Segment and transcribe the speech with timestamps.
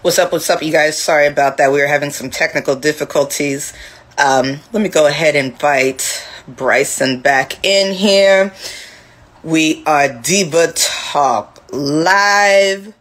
[0.00, 0.30] What's up?
[0.30, 0.96] What's up, you guys?
[0.96, 1.72] Sorry about that.
[1.72, 3.72] We were having some technical difficulties.
[4.16, 8.54] Um, let me go ahead and invite Bryson back in here.
[9.42, 12.94] We are Diva Talk Live.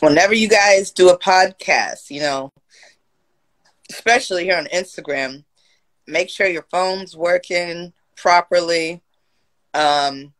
[0.00, 2.52] Whenever you guys do a podcast, you know,
[3.90, 5.44] especially here on Instagram,
[6.04, 9.02] make sure your phone's working properly.
[9.72, 10.32] Um,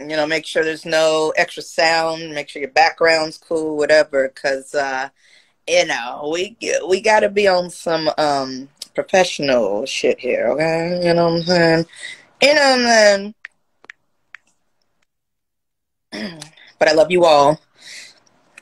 [0.00, 2.34] you know, make sure there's no extra sound.
[2.34, 4.28] Make sure your background's cool, whatever.
[4.28, 5.08] Because uh,
[5.68, 6.56] you know, we
[6.88, 10.48] we got to be on some um professional shit here.
[10.48, 11.86] Okay, you know what I'm saying?
[12.42, 13.34] You know what I'm
[16.12, 16.40] saying?
[16.78, 17.60] But I love you all.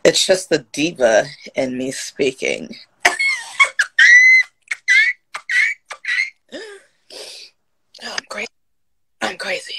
[0.02, 2.74] It's just the diva in me speaking.
[8.02, 8.48] I'm crazy.
[9.20, 9.74] I'm crazy.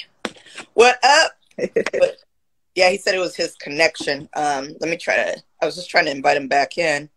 [0.73, 1.36] What up?
[1.57, 2.17] But,
[2.75, 4.29] yeah, he said it was his connection.
[4.35, 5.43] Um, let me try to.
[5.61, 7.09] I was just trying to invite him back in.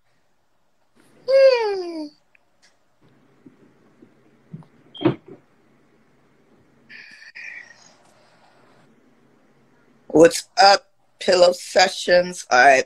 [1.29, 2.07] Hmm.
[10.09, 12.47] What's up, Pillow Sessions?
[12.51, 12.85] All right.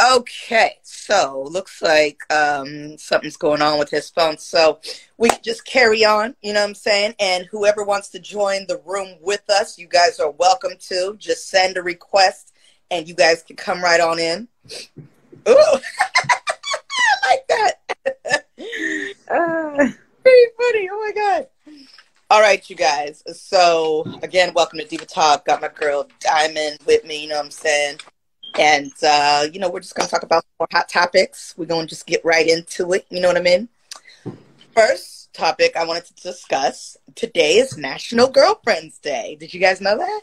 [0.00, 4.38] Okay, so looks like um, something's going on with his phone.
[4.38, 4.80] So
[5.18, 7.14] we just carry on, you know what I'm saying?
[7.20, 11.14] And whoever wants to join the room with us, you guys are welcome to.
[11.18, 12.52] Just send a request
[12.90, 14.48] and you guys can come right on in.
[15.48, 15.78] Ooh, I
[17.28, 17.80] like that.
[19.30, 19.76] uh,
[20.22, 20.88] pretty funny.
[20.90, 21.46] Oh my God.
[22.30, 23.22] All right, you guys.
[23.34, 25.44] So, again, welcome to Diva Talk.
[25.44, 27.98] Got my girl Diamond with me, you know what I'm saying?
[28.58, 31.54] And, uh, you know, we're just going to talk about more hot topics.
[31.56, 33.06] We're going to just get right into it.
[33.10, 33.68] You know what I mean?
[34.74, 39.36] First topic I wanted to discuss today is National Girlfriends Day.
[39.38, 40.20] Did you guys know that?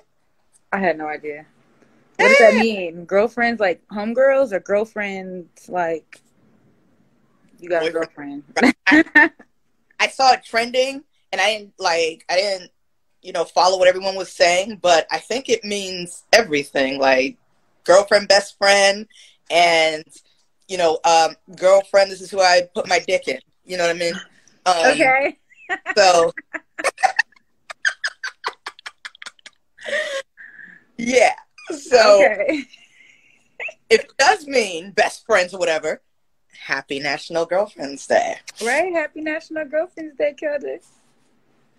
[0.71, 1.45] I had no idea.
[2.17, 3.05] What does that mean?
[3.05, 6.19] Girlfriends like homegirls or girlfriends like
[7.59, 8.43] you got a girlfriend?
[8.87, 9.31] I,
[9.99, 12.71] I saw it trending and I didn't like I didn't
[13.21, 17.37] you know follow what everyone was saying, but I think it means everything like
[17.83, 19.07] girlfriend, best friend,
[19.49, 20.03] and
[20.67, 22.11] you know um, girlfriend.
[22.11, 23.39] This is who I put my dick in.
[23.65, 24.13] You know what I mean?
[24.65, 25.37] Um, okay.
[25.95, 26.31] so
[30.97, 31.33] yeah.
[31.69, 32.63] So okay.
[33.89, 36.01] it does mean best friends or whatever,
[36.59, 38.37] happy National Girlfriends Day.
[38.63, 38.91] Right?
[38.93, 40.79] Happy National Girlfriends Day, Kelda.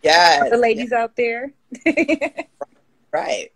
[0.02, 0.48] Yeah.
[0.48, 1.52] The ladies out there.
[3.12, 3.50] right.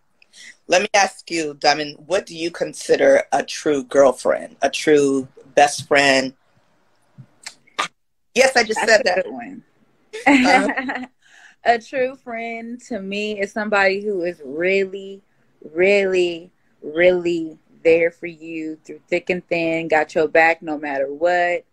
[0.67, 4.57] Let me ask you, Diamond, what do you consider a true girlfriend?
[4.63, 6.35] A true best friend?
[8.35, 9.31] Yes, I just That's said that.
[9.31, 9.63] one.
[10.27, 11.07] Uh-huh.
[11.65, 15.23] a true friend to me is somebody who is really,
[15.73, 16.51] really,
[16.83, 21.65] really there for you through thick and thin, got your back no matter what,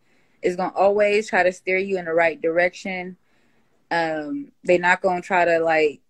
[0.41, 3.17] is gonna always try to steer you in the right direction.
[3.89, 6.00] Um, they're not gonna try to like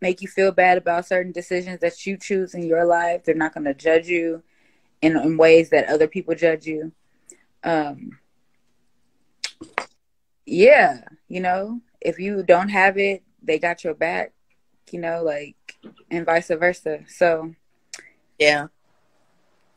[0.00, 3.24] make you feel bad about certain decisions that you choose in your life.
[3.24, 4.42] They're not gonna judge you
[5.02, 6.92] in, in ways that other people judge you.
[7.62, 8.18] Um,
[10.46, 14.32] yeah, you know, if you don't have it, they got your back,
[14.90, 15.56] you know, like,
[16.10, 17.00] and vice versa.
[17.08, 17.54] So,
[18.38, 18.66] Yeah.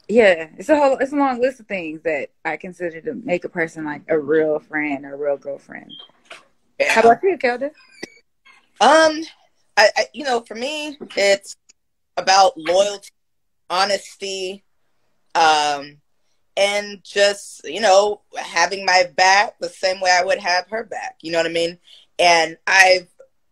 [0.07, 3.45] yeah, it's a whole, it's a long list of things that I consider to make
[3.45, 5.91] a person like a real friend or a real girlfriend.
[6.90, 7.72] How about you, Kelda?
[8.81, 9.22] Um,
[9.78, 11.56] I, I, you know, for me, it's
[12.17, 13.09] about loyalty,
[13.69, 14.63] honesty,
[15.35, 15.97] um,
[16.56, 21.17] and just you know having my back the same way I would have her back.
[21.22, 21.79] You know what I mean?
[22.19, 23.07] And I've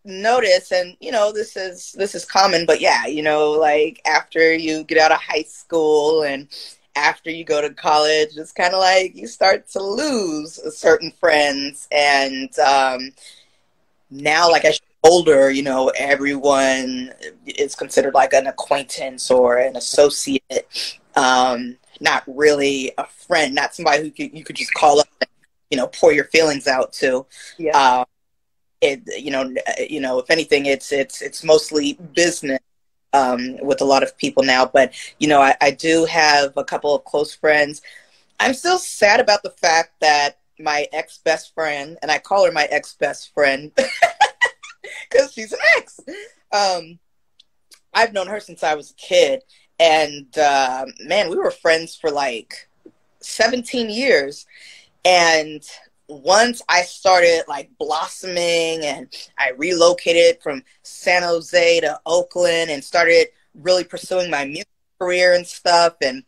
[0.05, 4.53] noticed, and you know, this is this is common, but yeah, you know, like after
[4.53, 6.47] you get out of high school and
[6.95, 11.87] after you go to college, it's kind of like you start to lose certain friends,
[11.91, 13.11] and um,
[14.09, 14.73] now, like I
[15.03, 17.13] older, you know, everyone
[17.45, 20.99] is considered like an acquaintance or an associate.
[21.15, 25.29] Um, not really a friend, not somebody who could, you could just call up, and,
[25.69, 27.25] you know, pour your feelings out to.
[27.57, 27.77] Yeah.
[27.77, 28.05] Uh,
[28.81, 29.53] it, you know,
[29.87, 32.59] you know, if anything, it's it's it's mostly business
[33.13, 34.65] um, with a lot of people now.
[34.65, 37.81] But you know, I, I do have a couple of close friends.
[38.39, 42.51] I'm still sad about the fact that my ex best friend, and I call her
[42.51, 43.71] my ex best friend
[45.11, 45.99] because she's an ex.
[46.51, 46.99] Um,
[47.93, 49.41] I've known her since I was a kid,
[49.79, 52.69] and uh, man, we were friends for like
[53.19, 54.45] 17 years.
[55.03, 55.63] And
[56.07, 63.27] once I started like blossoming and I relocated from San Jose to Oakland and started
[63.55, 64.67] really pursuing my music
[64.99, 66.23] career and stuff, and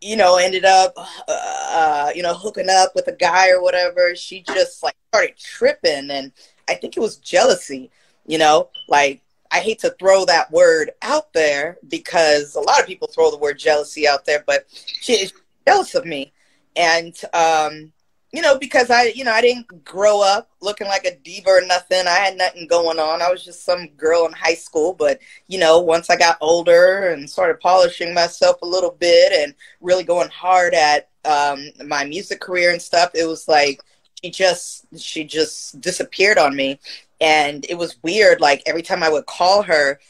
[0.00, 0.94] you know, ended up,
[1.28, 4.14] uh, you know, hooking up with a guy or whatever.
[4.14, 6.32] She just like started tripping, and
[6.68, 7.90] I think it was jealousy.
[8.30, 12.86] You know, like I hate to throw that word out there because a lot of
[12.86, 15.32] people throw the word jealousy out there, but she is
[15.66, 16.32] jealous of me,
[16.76, 17.92] and um,
[18.32, 21.66] you know, because I, you know, I didn't grow up looking like a diva or
[21.66, 22.06] nothing.
[22.06, 23.22] I had nothing going on.
[23.22, 24.94] I was just some girl in high school.
[24.94, 25.18] But,
[25.48, 30.04] you know, once I got older and started polishing myself a little bit and really
[30.04, 33.80] going hard at um, my music career and stuff, it was like
[34.22, 36.78] she just, she just disappeared on me.
[37.20, 38.40] And it was weird.
[38.40, 40.00] Like every time I would call her,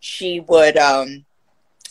[0.00, 1.24] she would, um,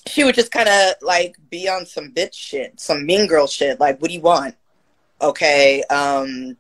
[0.08, 3.80] she would just kind of like be on some bitch shit, some mean girl shit.
[3.80, 4.56] Like, what do you want?
[5.22, 6.58] okay, um,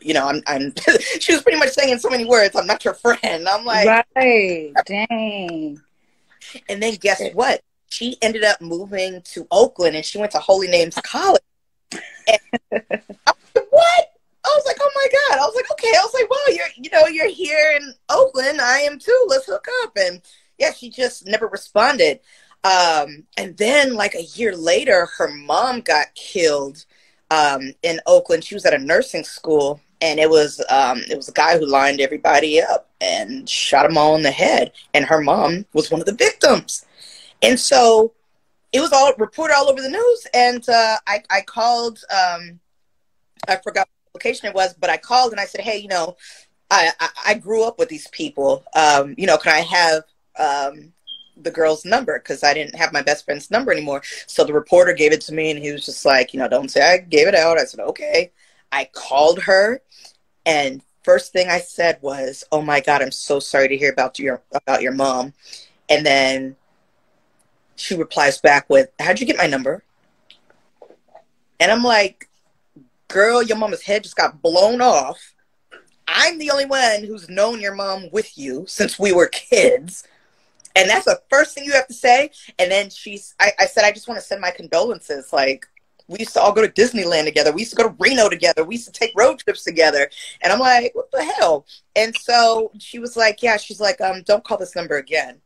[0.00, 0.72] you know, I'm, I'm
[1.20, 3.48] she was pretty much saying in so many words, I'm not your friend.
[3.48, 3.86] I'm like,
[4.16, 5.80] right, dang.
[6.68, 7.62] And then guess what?
[7.90, 11.42] She ended up moving to Oakland and she went to Holy Names College.
[11.92, 12.38] And
[12.72, 12.78] I
[13.26, 14.07] was like, what?
[14.48, 15.38] I was like, oh my God.
[15.38, 15.88] I was like, okay.
[15.88, 18.60] I was like, well, you're, you know, you're here in Oakland.
[18.60, 19.26] I am too.
[19.28, 19.92] Let's hook up.
[19.96, 20.20] And
[20.58, 22.20] yeah, she just never responded.
[22.64, 26.84] Um, and then like a year later, her mom got killed
[27.30, 28.44] um, in Oakland.
[28.44, 31.66] She was at a nursing school, and it was um, it was a guy who
[31.66, 34.72] lined everybody up and shot them all in the head.
[34.94, 36.84] And her mom was one of the victims,
[37.42, 38.12] and so
[38.72, 40.26] it was all reported all over the news.
[40.34, 42.00] And uh, I I called.
[42.10, 42.60] Um,
[43.46, 43.88] I forgot
[44.24, 46.16] it was, but I called and I said, hey, you know,
[46.70, 48.64] I I, I grew up with these people.
[48.74, 50.02] Um, you know, can I have
[50.38, 50.92] um,
[51.36, 54.02] the girl's number because I didn't have my best friend's number anymore.
[54.26, 56.70] So the reporter gave it to me and he was just like, you know, don't
[56.70, 57.58] say I gave it out.
[57.58, 58.32] I said, okay.
[58.70, 59.80] I called her
[60.44, 64.18] and first thing I said was, "Oh my god, I'm so sorry to hear about
[64.18, 65.32] your about your mom."
[65.88, 66.56] And then
[67.76, 69.82] she replies back with, "How'd you get my number?"
[71.60, 72.27] And I'm like,
[73.08, 75.34] "Girl, your mama's head just got blown off.
[76.06, 80.04] I'm the only one who's known your mom with you since we were kids.
[80.74, 82.30] And that's the first thing you have to say.
[82.58, 85.32] And then she's, I, I said, I just want to send my condolences.
[85.32, 85.66] Like,
[86.06, 87.52] we used to all go to Disneyland together.
[87.52, 88.64] We used to go to Reno together.
[88.64, 90.08] We used to take road trips together.
[90.40, 91.66] And I'm like, what the hell?
[91.94, 95.40] And so she was like, yeah, she's like, um, don't call this number again.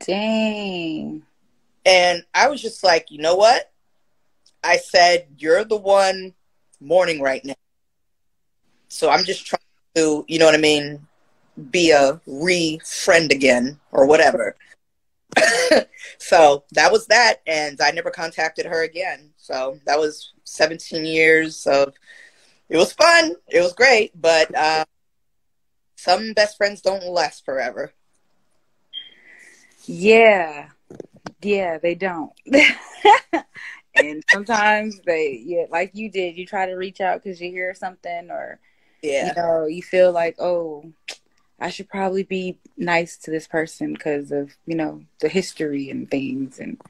[0.00, 1.22] Dang.
[1.84, 3.70] And I was just like, you know what?
[4.62, 6.32] I said, you're the one
[6.84, 7.54] mourning right now.
[8.88, 9.60] So I'm just trying
[9.96, 11.06] to, you know what I mean,
[11.70, 14.56] be a re friend again or whatever.
[16.18, 19.30] so that was that, and I never contacted her again.
[19.36, 21.94] So that was 17 years of.
[22.68, 23.34] It was fun.
[23.48, 24.84] It was great, but uh,
[25.96, 27.92] some best friends don't last forever.
[29.84, 30.70] Yeah,
[31.42, 32.32] yeah, they don't.
[33.96, 37.74] and sometimes they, yeah, like you did, you try to reach out because you hear
[37.74, 38.58] something, or
[39.02, 40.92] yeah, you know, you feel like, oh,
[41.60, 46.10] I should probably be nice to this person because of you know the history and
[46.10, 46.80] things, and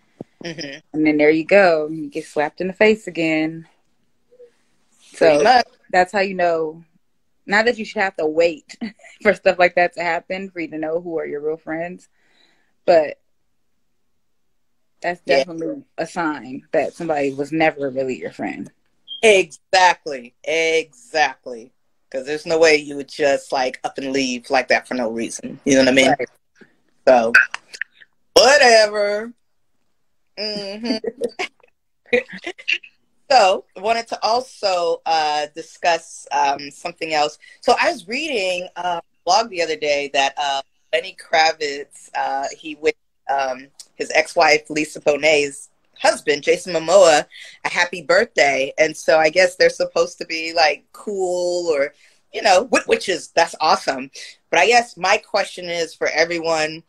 [0.43, 0.79] mm-hmm.
[0.93, 3.69] and then there you go, you get slapped in the face again.
[5.01, 6.85] So that's how you know.
[7.47, 8.75] Not that you should have to wait
[9.23, 12.09] for stuff like that to happen for you to know who are your real friends,
[12.87, 13.19] but
[15.05, 16.05] that's definitely yeah.
[16.05, 18.73] a sign that somebody was never really your friend.
[19.23, 20.35] Exactly.
[20.43, 21.73] Exactly
[22.15, 25.11] because there's no way you would just like up and leave like that for no
[25.11, 25.59] reason.
[25.65, 26.15] You know what I mean?
[26.17, 26.29] Right.
[27.09, 27.33] So,
[28.35, 29.33] whatever.
[30.39, 32.19] Mm-hmm.
[33.31, 37.37] so, wanted to also uh, discuss um, something else.
[37.63, 42.77] So, I was reading a blog the other day that uh, Lenny Kravitz, uh, he
[42.77, 42.95] with
[43.31, 47.27] um, his ex-wife Lisa Bonet's husband, Jason Momoa,
[47.65, 48.73] a happy birthday.
[48.79, 51.95] And so I guess they're supposed to be like cool or,
[52.33, 54.11] you know, which is, that's awesome.
[54.51, 56.83] But I guess my question is for everyone,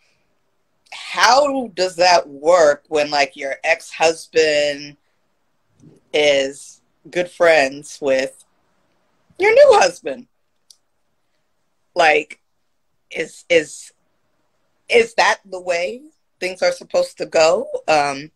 [0.92, 4.98] how does that work when like your ex-husband
[6.14, 8.44] is good friends with
[9.38, 10.28] your new husband?
[11.94, 12.40] Like,
[13.12, 13.94] is, is,
[14.90, 16.02] is that the way
[16.40, 17.68] things are supposed to go?
[17.88, 18.32] Um,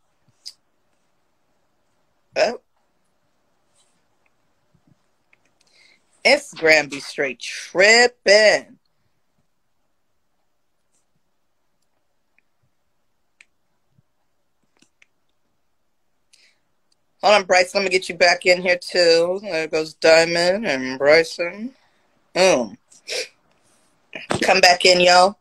[2.38, 2.62] Oh.
[6.24, 8.78] Instagram be straight tripping.
[17.22, 17.82] Hold on, Bryson.
[17.82, 19.40] Let me get you back in here too.
[19.42, 21.76] There goes Diamond and Bryson.
[22.34, 22.78] Boom.
[24.42, 25.38] Come back in, y'all.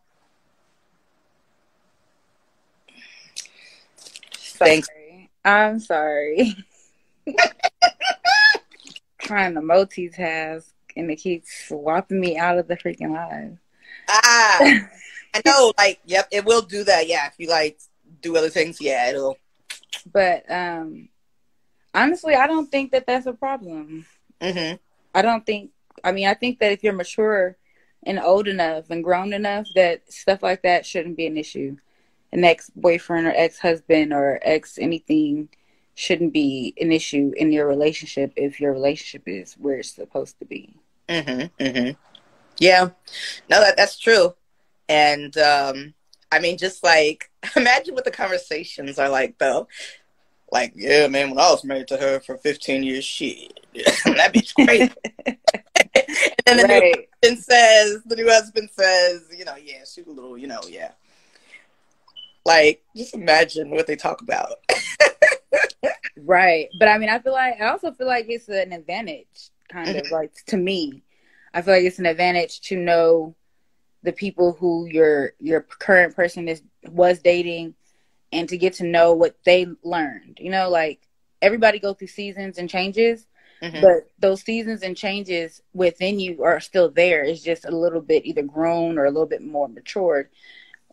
[4.58, 4.70] Sorry.
[4.70, 4.88] Thanks.
[5.44, 6.54] I'm sorry.
[9.18, 10.64] Trying to multitask
[10.96, 13.56] and it keeps swapping me out of the freaking live.
[14.08, 14.58] Ah,
[15.34, 15.72] I know.
[15.78, 17.08] Like, yep, it will do that.
[17.08, 17.78] Yeah, if you like
[18.20, 19.38] do other things, yeah, it'll.
[20.12, 21.08] But um,
[21.94, 24.06] honestly, I don't think that that's a problem.
[24.40, 24.76] Mm-hmm.
[25.14, 25.70] I don't think.
[26.04, 27.56] I mean, I think that if you're mature
[28.04, 31.76] and old enough and grown enough, that stuff like that shouldn't be an issue.
[32.32, 35.48] An ex boyfriend or ex husband or ex anything
[35.94, 40.44] shouldn't be an issue in your relationship if your relationship is where it's supposed to
[40.44, 40.74] be.
[41.08, 41.64] Mm-hmm.
[41.64, 41.90] Mm-hmm.
[42.58, 42.90] Yeah.
[43.48, 44.34] No, that that's true.
[44.88, 45.94] And um,
[46.30, 49.68] I mean, just like imagine what the conversations are like, though.
[50.50, 54.54] Like, yeah, man, when I was married to her for 15 years, shit, that bitch
[54.54, 54.92] crazy.
[55.26, 55.36] and
[56.46, 56.82] then the right.
[56.82, 60.60] new husband says, the new husband says, you know, yeah, she's a little, you know,
[60.66, 60.92] yeah.
[62.48, 64.54] Like, just imagine what they talk about.
[66.16, 66.68] right.
[66.78, 70.10] But I mean, I feel like, I also feel like it's an advantage, kind of
[70.10, 71.02] like to me.
[71.52, 73.34] I feel like it's an advantage to know
[74.02, 77.74] the people who your your current person is was dating
[78.32, 80.38] and to get to know what they learned.
[80.40, 81.06] You know, like
[81.42, 83.26] everybody go through seasons and changes,
[83.62, 83.82] mm-hmm.
[83.82, 87.24] but those seasons and changes within you are still there.
[87.24, 90.30] It's just a little bit either grown or a little bit more matured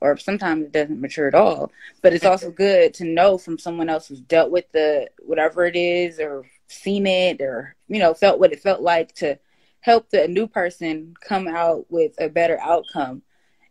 [0.01, 1.71] or sometimes it doesn't mature at all.
[2.01, 5.75] But it's also good to know from someone else who's dealt with the whatever it
[5.75, 9.37] is or seen it or you know felt what it felt like to
[9.81, 13.21] help the new person come out with a better outcome.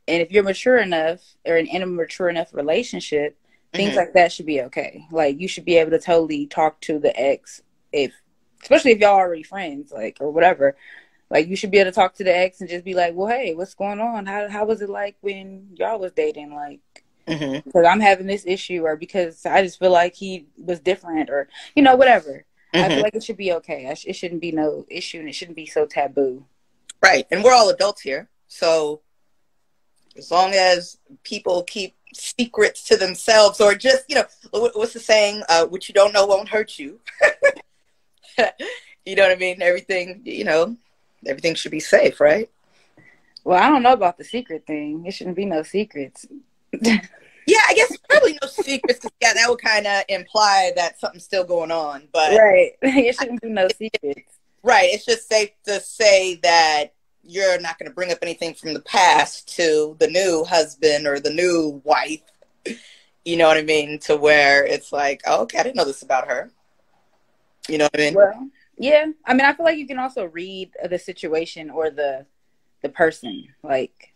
[0.07, 3.37] And if you're mature enough or in a mature enough relationship,
[3.73, 3.99] things mm-hmm.
[3.99, 5.07] like that should be okay.
[5.11, 7.62] Like you should be able to totally talk to the ex
[7.93, 8.12] if
[8.62, 10.76] especially if y'all already friends, like or whatever
[11.35, 13.26] like you should be able to talk to the ex and just be like, well,
[13.26, 14.25] hey, what's going on?
[14.25, 16.55] How how was it like when y'all was dating?
[16.55, 16.79] Like,
[17.26, 17.59] mm-hmm.
[17.67, 21.49] because I'm having this issue, or because I just feel like he was different, or
[21.75, 22.45] you know, whatever.
[22.73, 22.76] Mm-hmm.
[22.76, 23.03] I feel mm-hmm.
[23.03, 23.93] like it should be okay.
[23.97, 26.47] Sh- it shouldn't be no issue, and it shouldn't be so taboo.
[27.03, 29.00] Right, and we're all adults here, so
[30.17, 35.43] as long as people keep secrets to themselves, or just you know, what's the saying?
[35.49, 37.00] Uh, what you don't know won't hurt you.
[39.05, 39.61] you know what I mean?
[39.62, 40.76] Everything, you know,
[41.26, 42.50] everything should be safe, right?
[43.45, 45.04] Well, I don't know about the secret thing.
[45.07, 46.26] It shouldn't be no secrets.
[46.73, 46.99] yeah,
[47.69, 49.00] I guess probably no secrets.
[49.00, 52.09] Cause, yeah, that would kind of imply that something's still going on.
[52.12, 54.38] But right, it shouldn't be no secrets.
[54.62, 54.88] Right.
[54.93, 58.81] It's just safe to say that you're not going to bring up anything from the
[58.81, 62.23] past to the new husband or the new wife.
[63.26, 63.99] You know what I mean?
[64.00, 66.50] To where it's like, oh, okay, I didn't know this about her.
[67.69, 68.14] You know what I mean?
[68.14, 72.26] Well, yeah, I mean, I feel like you can also read the situation or the
[72.83, 73.49] the person.
[73.62, 74.14] Like,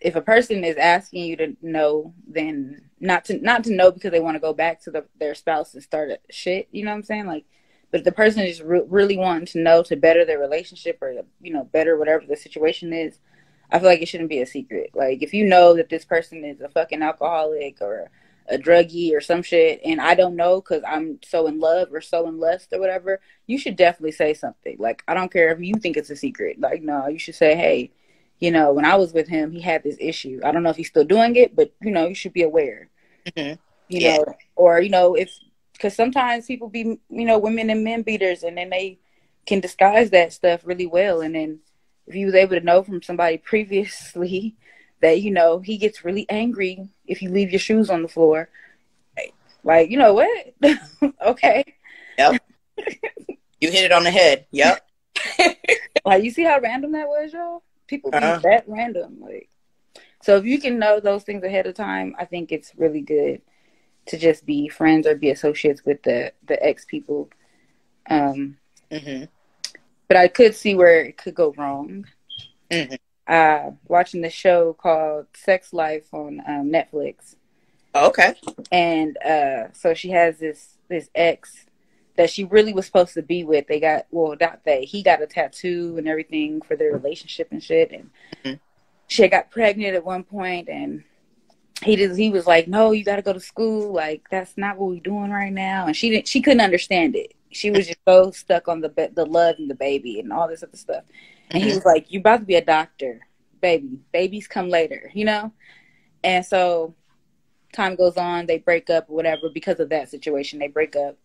[0.00, 4.10] if a person is asking you to know, then not to not to know because
[4.10, 6.68] they want to go back to the, their spouse and start a shit.
[6.72, 7.26] You know what I'm saying?
[7.26, 7.44] Like,
[7.90, 11.12] but if the person is re- really wanting to know to better their relationship or
[11.40, 13.18] you know better whatever the situation is,
[13.70, 14.90] I feel like it shouldn't be a secret.
[14.94, 18.10] Like, if you know that this person is a fucking alcoholic or
[18.48, 22.00] a druggie or some shit and I don't know because I'm so in love or
[22.00, 24.76] so in lust or whatever, you should definitely say something.
[24.78, 26.60] Like, I don't care if you think it's a secret.
[26.60, 27.90] Like, no, you should say, hey,
[28.40, 30.40] you know, when I was with him, he had this issue.
[30.44, 32.88] I don't know if he's still doing it, but, you know, you should be aware.
[33.26, 33.54] Mm-hmm.
[33.88, 34.16] You yeah.
[34.18, 35.32] know, or, you know, if,
[35.72, 38.98] because sometimes people be, you know, women and men beaters and then they
[39.46, 41.20] can disguise that stuff really well.
[41.20, 41.60] And then
[42.06, 44.56] if you was able to know from somebody previously,
[45.04, 48.48] that you know he gets really angry if you leave your shoes on the floor.
[49.62, 50.54] Like, you know what?
[51.26, 51.62] okay.
[52.16, 52.42] Yep.
[53.60, 54.46] you hit it on the head.
[54.50, 54.86] Yep.
[56.06, 57.62] like you see how random that was, y'all?
[57.86, 58.40] People be uh-huh.
[58.44, 59.18] that random.
[59.20, 59.50] Like
[60.22, 63.42] so if you can know those things ahead of time, I think it's really good
[64.06, 67.28] to just be friends or be associates with the the ex people.
[68.08, 68.56] Um
[68.90, 69.24] mm-hmm.
[70.08, 72.06] but I could see where it could go wrong.
[72.70, 72.94] Mm-hmm
[73.26, 77.36] uh, watching the show called Sex Life on um, Netflix.
[77.94, 78.34] Oh, okay.
[78.72, 81.66] And uh, so she has this this ex
[82.16, 83.66] that she really was supposed to be with.
[83.66, 84.84] They got well, not they.
[84.84, 87.92] He got a tattoo and everything for their relationship and shit.
[87.92, 88.10] And
[88.44, 88.54] mm-hmm.
[89.08, 91.04] she got pregnant at one point, and
[91.82, 92.16] he did.
[92.16, 93.92] He was like, "No, you got to go to school.
[93.92, 96.28] Like that's not what we're doing right now." And she didn't.
[96.28, 97.34] She couldn't understand it.
[97.50, 100.62] She was just so stuck on the the love and the baby and all this
[100.62, 101.04] other stuff.
[101.50, 103.20] And he was like, "You about to be a doctor,
[103.60, 104.00] baby.
[104.12, 105.52] Babies come later, you know."
[106.22, 106.94] And so,
[107.72, 108.46] time goes on.
[108.46, 110.58] They break up, or whatever, because of that situation.
[110.58, 111.16] They break up,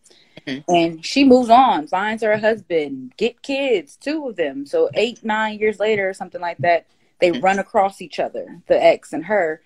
[0.46, 0.70] mm-hmm.
[0.72, 4.66] and she moves on, finds her husband, get kids, two of them.
[4.66, 6.86] So eight, nine years later, or something like that,
[7.20, 7.44] they mm-hmm.
[7.44, 9.62] run across each other, the ex and her,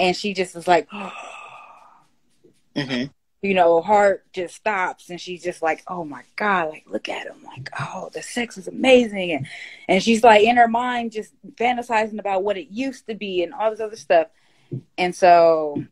[0.00, 0.88] and she just was like,
[2.76, 3.04] mm-hmm.
[3.42, 7.26] You know, heart just stops and she's just like, oh my God, like, look at
[7.26, 7.42] him.
[7.44, 9.32] Like, oh, the sex is amazing.
[9.32, 9.46] And,
[9.88, 13.52] and she's like in her mind just fantasizing about what it used to be and
[13.52, 14.28] all this other stuff.
[14.96, 15.84] And so,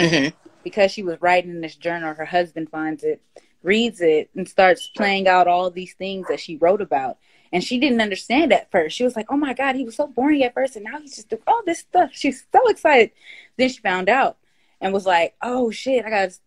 [0.00, 0.34] Mm-hmm.
[0.64, 3.20] because she was writing in this journal, her husband finds it,
[3.62, 7.18] reads it, and starts playing out all these things that she wrote about.
[7.52, 8.96] And she didn't understand at first.
[8.96, 10.76] She was like, oh my God, he was so boring at first.
[10.76, 12.10] And now he's just doing all this stuff.
[12.14, 13.10] She's so excited.
[13.58, 14.38] Then she found out
[14.80, 16.38] and was like, oh shit, I got to,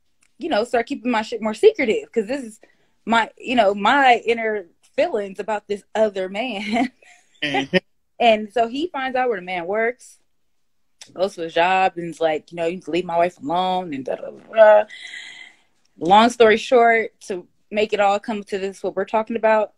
[0.44, 2.60] you know, start keeping my shit more secretive because this is
[3.06, 6.92] my, you know, my inner feelings about this other man.
[7.42, 7.82] Mhm.
[8.20, 10.20] and so he finds out where the man works,
[11.14, 13.94] goes to his job, and is like, you know, you can leave my wife alone,
[13.94, 14.86] and da da da.
[15.98, 19.74] Long story short, to make it all come to this, what we're talking about,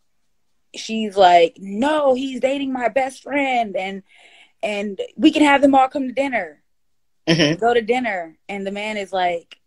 [0.74, 4.03] she's like, no, he's dating my best friend, and
[4.63, 6.63] and we can have them all come to dinner,
[7.27, 7.60] Mhm.
[7.60, 9.60] go to dinner, and the man is like,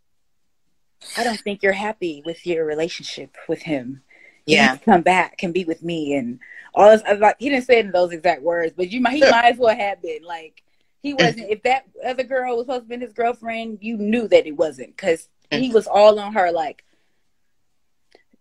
[1.17, 4.03] I don't think you're happy with your relationship with him.
[4.47, 4.77] You Yeah.
[4.79, 6.41] come back and be with me and
[6.75, 7.03] all this.
[7.07, 9.23] I was Like he didn't say it in those exact words, but you might he
[9.31, 10.63] might as well have been like
[11.03, 11.19] he mm.
[11.19, 11.51] wasn't.
[11.51, 14.97] If that other girl was supposed to be his girlfriend, you knew that it wasn't
[14.97, 15.75] because he mm.
[15.75, 16.51] was all on her.
[16.51, 16.85] Like,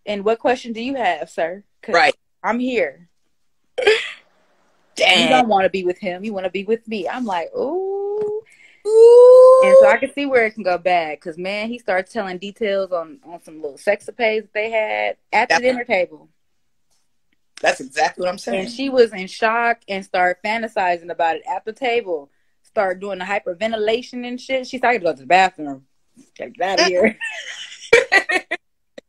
[0.05, 1.63] and what question do you have, sir?
[1.81, 2.15] 'Cause Right.
[2.43, 3.09] I'm here.
[4.99, 6.23] You don't want to be with him.
[6.23, 7.07] You want to be with me.
[7.07, 7.96] I'm like, ooh.
[8.87, 9.61] Ooh.
[9.65, 12.37] And so I can see where it can go bad because man, he starts telling
[12.37, 16.29] details on on some little sexapades that they had at the dinner table.
[17.61, 18.65] That's exactly what I'm saying.
[18.65, 22.29] And she was in shock and started fantasizing about it at the table.
[22.61, 24.67] Started doing the hyperventilation and shit.
[24.67, 25.85] She started to go to the bathroom.
[26.35, 27.17] Get out of here.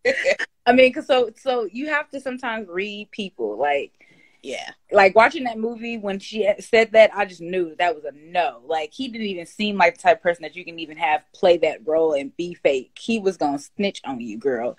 [0.67, 3.59] I mean, cause so so you have to sometimes read people.
[3.59, 3.93] Like
[4.43, 4.71] yeah.
[4.93, 8.63] like watching that movie when she said that, I just knew that was a no.
[8.67, 11.23] Like he didn't even seem like the type of person that you can even have
[11.33, 12.97] play that role and be fake.
[12.99, 14.77] He was gonna snitch on you, girl.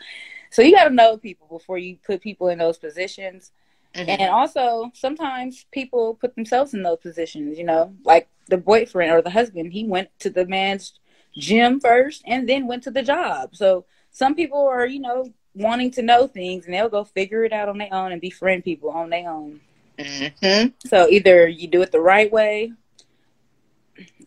[0.52, 3.52] So you got to know people before you put people in those positions.
[3.95, 4.08] Mhm.
[4.08, 9.22] And also, sometimes people put themselves in those positions, you know, like the boyfriend or
[9.22, 10.93] the husband, he went to the man's
[11.38, 13.56] gym first and then went to the job.
[13.56, 17.52] So some people are, you know, wanting to know things and they'll go figure it
[17.54, 19.60] out on their own and befriend people on their own.
[19.98, 20.74] Mhm.
[20.88, 22.72] So either you do it the right way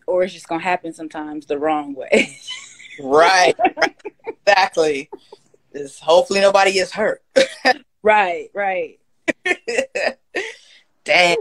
[0.05, 2.37] or it's just going to happen sometimes the wrong way.
[2.99, 3.55] Right.
[4.27, 5.09] exactly.
[5.71, 7.23] Is hopefully nobody gets hurt.
[8.03, 8.99] right, right.
[11.03, 11.37] Dang.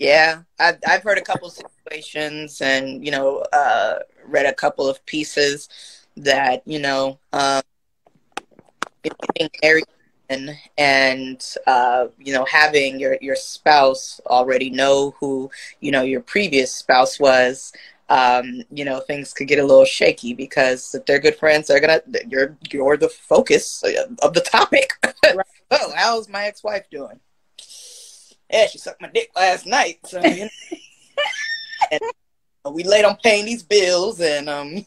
[0.00, 5.04] Yeah, I've I've heard a couple situations, and you know, uh, read a couple of
[5.06, 5.68] pieces
[6.16, 7.62] that you know, um,
[9.02, 9.82] being
[10.30, 16.20] and and uh, you know, having your your spouse already know who you know your
[16.20, 17.72] previous spouse was.
[18.10, 21.80] Um, you know, things could get a little shaky because if they're good friends, they're
[21.80, 23.82] gonna you're you're the focus
[24.22, 24.92] of the topic.
[25.24, 25.46] Right.
[25.70, 27.20] oh, how's my ex-wife doing?
[28.50, 29.98] Yeah, she sucked my dick last night.
[30.06, 30.50] So you know.
[31.90, 32.00] and
[32.74, 34.84] we late on paying these bills, and um,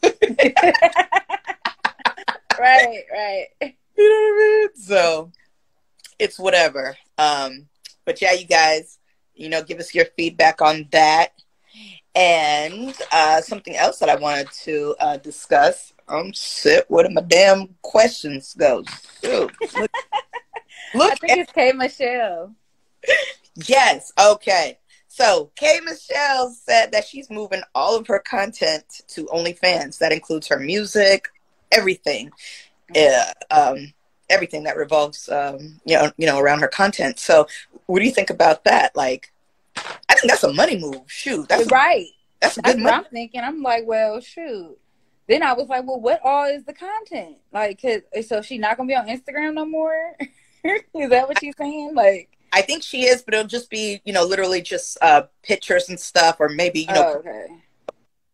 [2.58, 3.76] right, right.
[3.96, 4.68] You know what I mean.
[4.76, 5.32] So
[6.18, 6.96] it's whatever.
[7.18, 7.68] Um,
[8.04, 8.98] but yeah, you guys,
[9.34, 11.32] you know, give us your feedback on that.
[12.14, 15.94] And uh, something else that I wanted to uh, discuss.
[16.08, 18.84] Um, shit, where did my damn questions go?
[19.22, 19.50] Dude,
[20.94, 22.54] look, I think at it's K Michelle.
[23.54, 24.12] Yes.
[24.22, 24.78] Okay.
[25.08, 29.98] So K Michelle said that she's moving all of her content to OnlyFans.
[29.98, 31.28] That includes her music,
[31.70, 32.30] everything,
[32.96, 33.92] uh, um,
[34.30, 37.18] everything that revolves, um, you know, you know, around her content.
[37.18, 37.46] So,
[37.86, 38.94] what do you think about that?
[38.96, 39.32] Like,
[39.76, 41.00] I think that's a money move.
[41.06, 42.06] Shoot, that's a, right.
[42.40, 42.94] that's a That's good what.
[42.94, 43.40] I'm thinking.
[43.40, 44.78] I'm like, well, shoot.
[45.28, 47.36] Then I was like, well, what all is the content?
[47.52, 50.16] Like, 'cause- so she not gonna be on Instagram no more?
[50.64, 51.94] is that what she's saying?
[51.94, 55.88] Like, I think she is, but it'll just be, you know, literally just uh, pictures
[55.88, 57.46] and stuff, or maybe you know, oh, okay.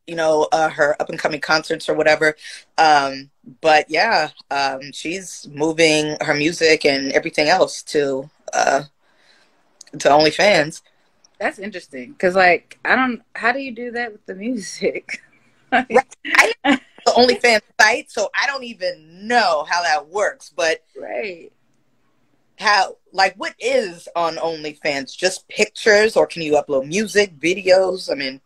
[0.09, 2.35] You know uh, her up and coming concerts or whatever
[2.79, 8.83] um but yeah um she's moving her music and everything else to uh
[9.99, 10.83] to OnlyFans
[11.39, 12.15] That's interesting.
[12.19, 13.23] Cause like, I don't.
[13.35, 15.23] How do you do that with the music?
[17.09, 21.53] the OnlyFans site so I don't even know how that works but right.
[22.59, 28.15] how like what is on OnlyFans just pictures or can you upload music videos I
[28.15, 28.41] mean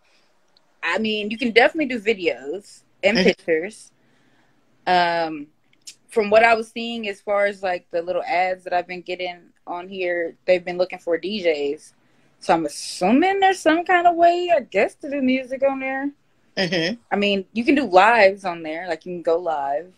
[0.82, 3.92] I mean, you can definitely do videos and pictures.
[4.86, 5.48] Um,
[6.08, 9.02] from what I was seeing, as far as like the little ads that I've been
[9.02, 11.94] getting on here, they've been looking for DJs.
[12.40, 16.10] So I'm assuming there's some kind of way, I guess, to do music on there.
[16.56, 19.94] mhm I mean, you can do lives on there, like you can go live.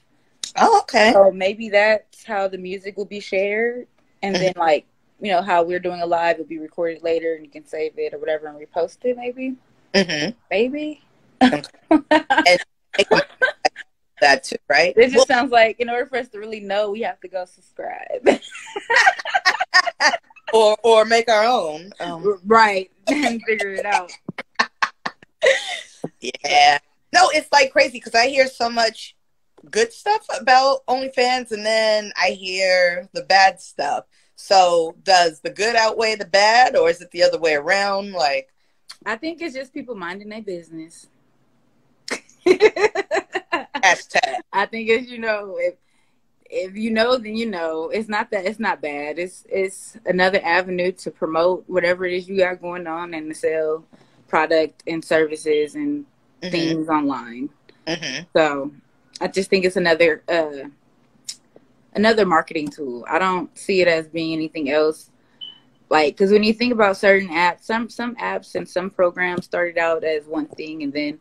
[0.57, 1.13] Oh, okay.
[1.13, 3.87] So maybe that's how the music will be shared,
[4.23, 4.87] and then like
[5.21, 7.99] you know how we're doing a live will be recorded later, and you can save
[7.99, 9.17] it or whatever and repost it.
[9.17, 9.57] Maybe,
[9.95, 10.31] Mm-hmm.
[10.51, 11.03] maybe.
[14.21, 14.95] That too, right?
[14.97, 17.29] It just Well, sounds like in order for us to really know, we have to
[17.29, 18.25] go subscribe.
[20.55, 21.93] or or make our own.
[22.01, 22.91] Um, right.
[23.09, 24.11] And figure it out.
[26.21, 26.79] yeah.
[27.13, 29.15] No, it's like crazy because I hear so much
[29.71, 34.05] good stuff about OnlyFans, and then I hear the bad stuff.
[34.37, 38.13] So, does the good outweigh the bad, or is it the other way around?
[38.13, 38.54] Like,
[39.07, 41.09] I think it's just people minding their business.
[43.83, 44.41] hashtag.
[44.53, 45.75] I think it's you know if
[46.51, 50.41] if you know then you know it's not that it's not bad it's it's another
[50.45, 53.85] avenue to promote whatever it is you got going on and to sell
[54.29, 56.07] product and services and
[56.43, 57.51] Mhm, things online.
[57.87, 58.27] mhm.
[58.37, 58.73] So
[59.21, 60.69] I just think it's another uh
[61.95, 63.05] another marketing tool.
[63.09, 65.11] I don't see it as being anything else.
[65.91, 69.79] Like, because when you think about certain apps, some some apps and some programs started
[69.79, 71.19] out as one thing, and then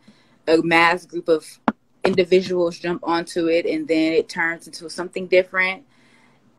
[0.47, 1.45] a mass group of
[2.03, 5.83] individuals jump onto it, and then it turns into something different.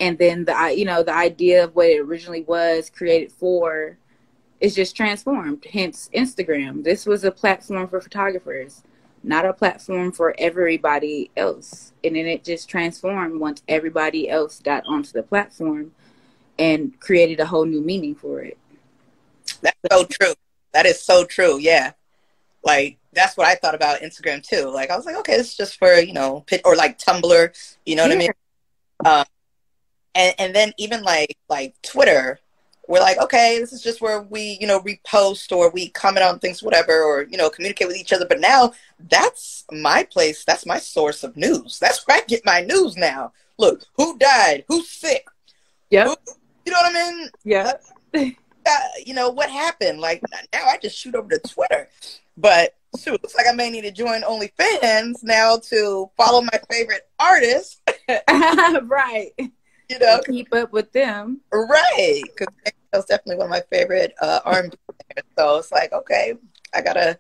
[0.00, 3.98] And then the you know the idea of what it originally was created for
[4.60, 5.66] is just transformed.
[5.72, 6.84] Hence, Instagram.
[6.84, 8.82] This was a platform for photographers
[9.24, 11.92] not a platform for everybody else.
[12.04, 15.92] And then it just transformed once everybody else got onto the platform
[16.58, 18.58] and created a whole new meaning for it.
[19.60, 20.34] That's so true.
[20.72, 21.58] That is so true.
[21.58, 21.92] Yeah.
[22.62, 24.70] Like that's what I thought about Instagram too.
[24.70, 27.76] Like I was like, okay, it's just for you know, pit or like Tumblr.
[27.86, 28.30] You know what I mean?
[29.04, 29.24] Um,
[30.14, 32.38] and and then even like like Twitter,
[32.88, 36.38] we're like, okay, this is just where we you know repost or we comment on
[36.38, 38.26] things, whatever, or you know communicate with each other.
[38.26, 38.72] But now
[39.08, 40.44] that's my place.
[40.44, 41.78] That's my source of news.
[41.78, 43.32] That's where I get my news now.
[43.58, 44.64] Look, who died?
[44.68, 45.26] Who's sick?
[45.90, 46.18] Yep.
[46.64, 47.28] You know what I mean?
[47.44, 47.72] Yeah.
[48.66, 50.00] uh, you know what happened.
[50.00, 50.22] Like
[50.52, 51.88] now, I just shoot over to Twitter.
[52.36, 57.08] But shoot, looks like I may need to join OnlyFans now to follow my favorite
[57.18, 57.80] artists.
[58.82, 59.30] right.
[59.38, 61.40] You know, Keep up with them.
[61.52, 62.22] right?
[62.24, 62.48] Because
[62.92, 64.70] that's definitely one of my favorite uh, R&B
[65.10, 65.30] singers.
[65.38, 66.34] So it's like, okay,
[66.74, 67.18] I gotta,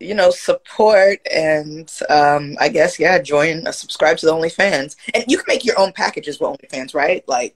[0.00, 5.24] you know, support and um, I guess yeah, join, uh, subscribe to the OnlyFans, and
[5.28, 7.22] you can make your own packages with OnlyFans, right?
[7.28, 7.54] Like,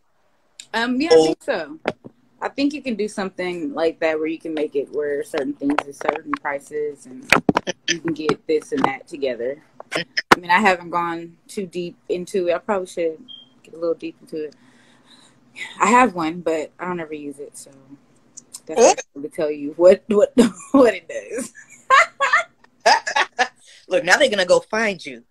[0.73, 1.79] Um, yeah, I think so.
[2.43, 5.53] I think you can do something like that where you can make it where certain
[5.53, 7.31] things are certain prices and
[7.89, 9.63] you can get this and that together.
[9.95, 10.05] I
[10.39, 12.55] mean, I haven't gone too deep into it.
[12.55, 13.19] I probably should
[13.63, 14.55] get a little deep into it.
[15.79, 17.71] I have one, but I don't ever use it, so
[18.67, 20.33] that's to tell you what what
[20.71, 21.53] what it does.
[23.89, 25.25] look, now they're gonna go find you.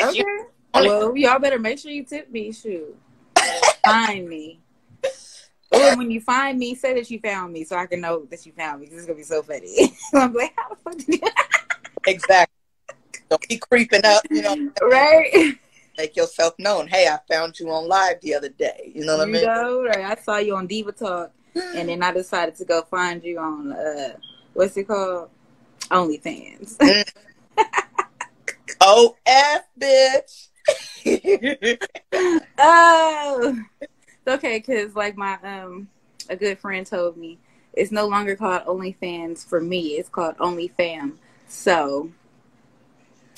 [0.00, 0.18] Okay.
[0.18, 2.52] you- Well, y'all better make sure you tip me.
[2.52, 2.96] Shoot,
[3.84, 4.60] find me.
[5.70, 8.44] Or when you find me, say that you found me, so I can know that
[8.44, 8.86] you found me.
[8.86, 9.96] Because it's gonna be so funny.
[10.14, 11.20] I'm like, how the fuck did you?
[12.04, 12.52] Exactly.
[13.28, 15.56] Don't be creeping up, you know, right?
[15.96, 16.88] make yourself known.
[16.88, 18.90] Hey, I found you on live the other day.
[18.92, 19.44] You know what I mean?
[19.44, 20.04] know, right?
[20.04, 23.72] I saw you on Diva Talk, and then I decided to go find you on
[23.72, 24.16] uh,
[24.52, 25.30] what's it called?
[25.90, 26.76] OnlyFans.
[28.84, 30.48] Oh, F, bitch.
[32.58, 34.60] Oh, it's okay.
[34.60, 35.88] Cause like my um,
[36.28, 37.38] a good friend told me,
[37.72, 39.94] it's no longer called OnlyFans for me.
[39.98, 41.14] It's called OnlyFam.
[41.48, 42.10] So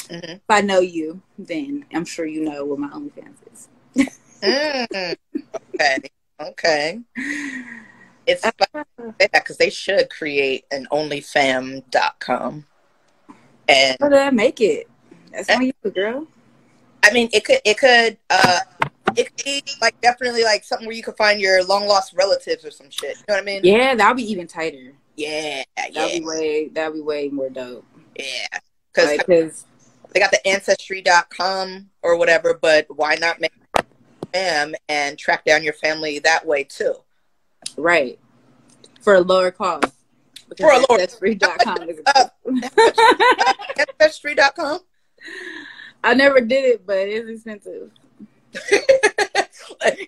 [0.08, 0.34] Mhm.
[0.36, 3.68] if I know you, then I'm sure you know what my OnlyFans is.
[4.42, 5.16] Mm,
[5.74, 5.98] okay.
[6.40, 7.00] Okay.
[8.26, 8.84] It's funny
[9.18, 12.66] because they should create an OnlyFam.com.
[13.68, 14.88] And How did I make it?
[15.32, 16.26] That's on you, girl.
[17.04, 18.60] I mean, it could, it could, uh,
[19.16, 22.64] it could be like definitely like something where you could find your long lost relatives
[22.64, 23.16] or some shit.
[23.16, 23.60] You know what I mean?
[23.62, 24.92] Yeah, that'll be even tighter.
[25.16, 26.68] Yeah, That'll yeah, be way.
[26.72, 27.84] That'll be way more dope.
[28.18, 28.58] yeah.
[28.92, 29.64] Because Like, cause
[30.12, 33.52] they got the ancestry.com or whatever, but why not make
[34.32, 36.94] them and track down your family that way too?
[37.76, 38.18] right
[39.00, 39.86] for a lower cost.
[40.60, 41.18] For a lower- is
[42.06, 42.28] Uh,
[44.00, 44.80] Ancestry.com?
[46.04, 47.90] I never did it, but it's expensive.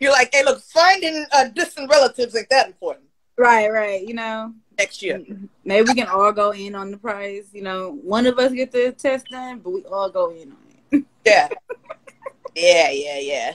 [0.01, 3.07] You're like, hey, look, finding uh, distant relatives ain't that important
[3.39, 4.07] Right, right.
[4.07, 5.23] You know, next year.
[5.65, 7.49] maybe we can all go in on the price.
[7.53, 10.59] You know, one of us get the test done, but we all go in on
[10.93, 11.05] it.
[11.27, 11.49] Yeah.
[12.55, 13.55] yeah, yeah, yeah.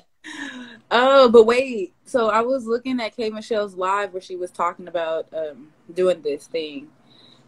[0.91, 1.93] Oh, but wait.
[2.03, 6.21] So I was looking at K Michelle's live where she was talking about um, doing
[6.21, 6.89] this thing,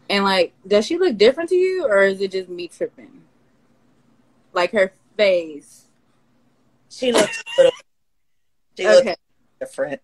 [0.08, 3.23] and like, does she look different to you, or is it just me tripping?
[4.54, 5.82] Like her face.
[6.88, 7.72] she looks a little.
[8.78, 9.08] She Okay.
[9.10, 9.20] looks
[9.60, 10.00] different.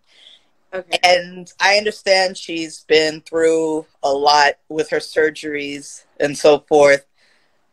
[0.72, 0.98] Okay.
[1.02, 7.06] And I understand she's been through a lot with her surgeries and so forth.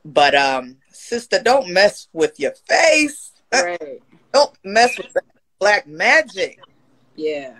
[0.06, 3.32] But um, sister, don't mess with your face.
[3.54, 4.02] Right.
[4.34, 5.26] Don't mess with that
[5.60, 6.60] black magic.
[7.16, 7.56] Yeah.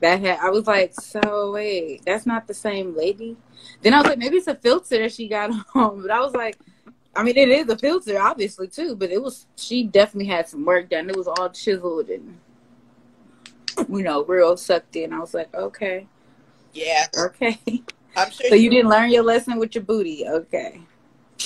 [0.00, 3.36] That had I was like, so wait, that's not the same lady.
[3.82, 6.02] Then I was like, maybe it's a filter that she got on.
[6.02, 6.58] But I was like,
[7.14, 8.96] I mean, it is a filter, obviously too.
[8.96, 11.10] But it was she definitely had some work done.
[11.10, 12.38] It was all chiseled and
[13.88, 15.12] you know real sucked in.
[15.12, 16.06] I was like, okay,
[16.72, 17.58] Yeah, okay.
[18.16, 18.48] I'm sure.
[18.48, 20.80] So you didn't learn your lesson with your booty, okay?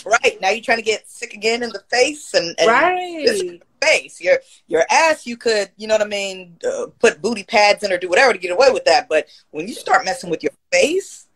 [0.05, 3.61] right now you're trying to get sick again in the face and, and Right.
[3.83, 4.21] face.
[4.21, 7.93] Your your ass, you could, you know what I mean, uh, put booty pads in
[7.93, 9.09] or do whatever to get away with that.
[9.09, 11.27] But when you start messing with your face,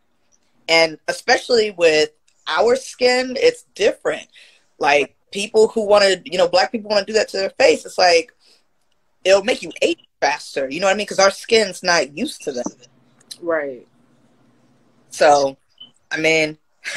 [0.69, 2.11] and especially with
[2.51, 4.27] our skin, it's different.
[4.79, 7.51] Like people who want to, you know, black people want to do that to their
[7.51, 7.87] face.
[7.87, 8.33] It's like
[9.25, 10.69] it'll make you age faster.
[10.69, 11.05] You know what I mean?
[11.07, 12.89] Because our skin's not used to that.
[13.41, 13.87] Right.
[15.11, 15.57] So,
[16.11, 16.59] I mean,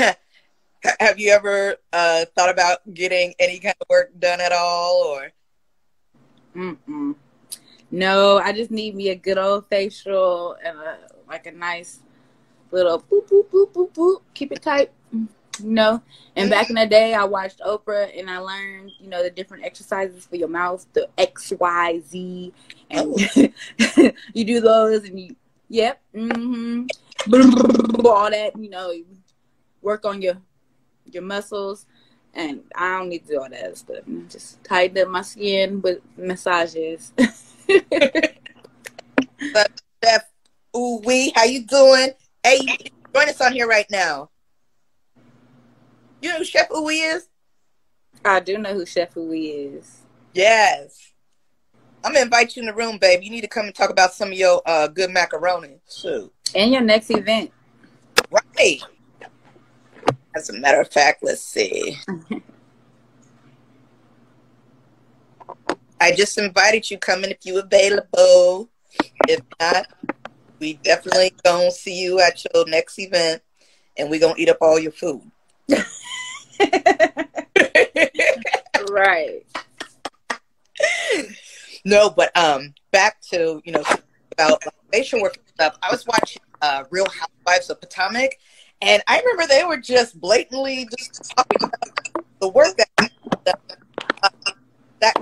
[1.00, 5.32] have you ever uh, thought about getting any kind of work done at all, or?
[6.56, 7.16] Mm-mm.
[7.92, 12.00] No, I just need me a good old facial and a like a nice
[12.72, 14.22] little boop boop boop boop boop.
[14.34, 14.92] Keep it tight,
[15.60, 16.02] you know.
[16.36, 19.64] And back in the day, I watched Oprah and I learned, you know, the different
[19.66, 22.54] exercises for your mouth, the X, Y, Z,
[22.90, 23.16] and
[24.34, 25.36] you do those, and you,
[25.70, 26.86] yep, mm-hmm,
[28.06, 29.06] all that, you know, you
[29.82, 30.38] work on your
[31.06, 31.86] your muscles.
[32.36, 34.04] And I don't need to do all that stuff.
[34.28, 37.14] Just tighten up my skin with massages.
[40.04, 40.24] Chef
[40.76, 42.10] OooWeee, how you doing?
[42.44, 42.60] Hey,
[43.14, 44.32] join us on here right now.
[46.24, 47.28] You know who Chef OooWeee is?
[48.24, 50.04] I do know who Chef OooWeee is.
[50.34, 51.12] Yes.
[52.02, 53.22] I'm gonna invite you in the room, babe.
[53.24, 55.82] You need to come and talk about some of your uh, good macaroni.
[55.94, 56.32] Shoot.
[56.56, 57.52] And your next event.
[58.32, 58.80] Right.
[60.34, 61.98] As a matter of fact, let's see.
[66.00, 67.00] I just invited you.
[67.00, 68.70] Come in if you available.
[69.28, 69.88] If not,
[70.60, 73.42] we definitely gonna see you at your next event,
[73.98, 75.30] and we gonna eat up all your food.
[78.90, 79.46] Right.
[81.86, 83.84] no, but um, back to you know
[84.32, 85.78] about facial work stuff.
[85.82, 88.32] I was watching uh, Real Housewives of Potomac,
[88.82, 92.90] and I remember they were just blatantly just talking about the work that
[93.48, 94.32] uh,
[95.00, 95.14] that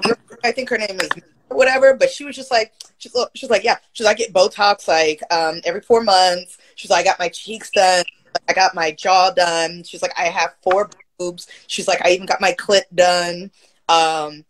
[0.43, 1.09] I think her name is
[1.49, 4.87] whatever, but she was just like she's she's like yeah, she's like I get Botox
[4.87, 6.57] like um every four months.
[6.75, 8.05] She's like I got my cheeks done,
[8.47, 9.83] I got my jaw done.
[9.83, 11.47] She's like I have four boobs.
[11.67, 13.51] She's like I even got my clit done.
[13.89, 14.45] Um,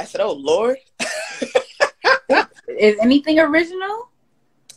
[0.00, 0.78] I said, oh Lord.
[2.68, 4.08] Is anything original?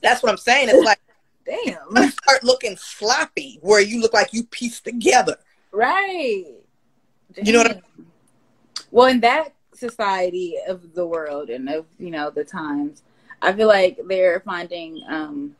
[0.01, 0.69] That's what I'm saying.
[0.69, 0.99] It's like
[1.45, 1.77] Damn.
[1.95, 5.37] you start looking sloppy, where you look like you pieced together.
[5.71, 6.45] Right.
[7.41, 7.83] You know what I Damn.
[8.91, 13.03] Well, in that society of the world and of you know the times,
[13.41, 15.55] I feel like they're finding um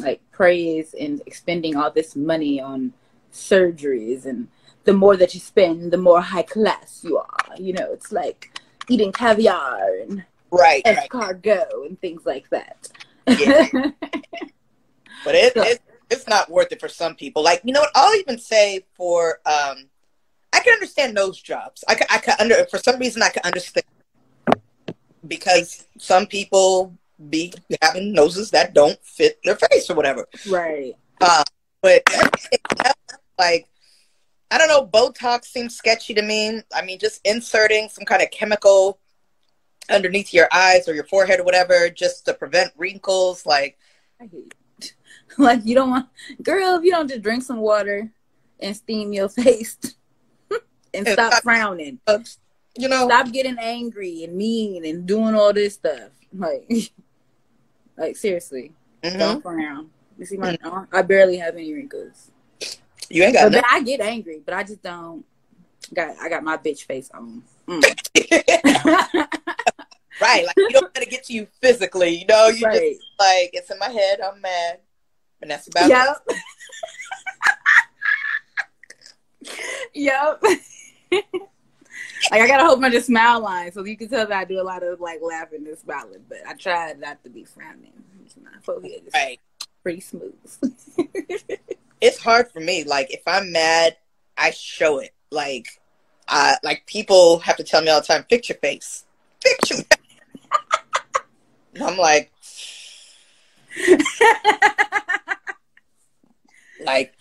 [0.00, 2.92] like praise and expending all this money on
[3.32, 4.48] surgeries and
[4.84, 7.54] the more that you spend, the more high class you are.
[7.58, 8.58] You know, it's like
[8.88, 11.08] eating caviar and Right, right.
[11.08, 12.88] escargot and things like that.
[13.26, 13.66] Yeah.
[15.24, 17.42] But it, So- it it's not worth it for some people.
[17.42, 17.90] Like you know what?
[17.94, 19.84] I'll even say for um,
[20.52, 21.84] I can understand nose jobs.
[21.88, 23.84] I can, I can under for some reason I can understand
[25.28, 26.96] because some people
[27.28, 27.52] be
[27.82, 30.26] having noses that don't fit their face or whatever.
[30.48, 30.94] right.
[31.20, 31.44] Uh,
[31.82, 32.48] but else,
[33.38, 33.68] like,
[34.50, 36.62] I don't know, Botox seems sketchy to me.
[36.74, 38.98] I mean, just inserting some kind of chemical
[39.90, 43.44] underneath your eyes or your forehead or whatever, just to prevent wrinkles.
[43.44, 43.78] Like,
[44.20, 44.94] I hate it.
[45.38, 46.08] Like you don't want,
[46.42, 46.76] girl.
[46.76, 48.10] If you don't just drink some water
[48.58, 49.78] and steam your face
[50.50, 50.60] and
[51.06, 52.18] And stop stop- frowning, uh,
[52.76, 56.10] you know, stop getting angry and mean and doing all this stuff.
[56.32, 56.68] Like,
[57.96, 58.72] like seriously,
[59.02, 59.18] mhm.
[59.18, 59.90] don't frown.
[60.18, 60.58] You see my?
[60.92, 62.30] I barely have any wrinkles.
[63.08, 63.64] you ain't got But.
[63.68, 65.24] I get angry, but I just don't.
[65.94, 67.42] Got I got my bitch face on.
[67.66, 67.82] Mm.
[70.20, 70.46] right.
[70.46, 72.18] Like, you don't it get to you physically.
[72.18, 72.96] You know, you right.
[72.96, 74.20] just, like, it's in my head.
[74.20, 74.80] I'm mad.
[75.40, 75.90] And that's about it.
[75.90, 76.26] Yep.
[79.94, 80.42] Yep.
[82.30, 84.44] like I got a whole bunch of smile lines, so you can tell that I
[84.44, 87.92] do a lot of like laughing and smiling, but I try not to be frowning.
[88.42, 89.40] My forehead is Right.
[89.82, 90.34] pretty smooth.
[92.00, 92.84] it's hard for me.
[92.84, 93.96] Like if I'm mad,
[94.36, 95.14] I show it.
[95.30, 95.66] Like,
[96.28, 99.04] uh, like people have to tell me all the time, fix your face,
[99.42, 99.76] picture.
[99.76, 99.86] Face.
[101.80, 102.30] I'm like,
[106.84, 107.14] like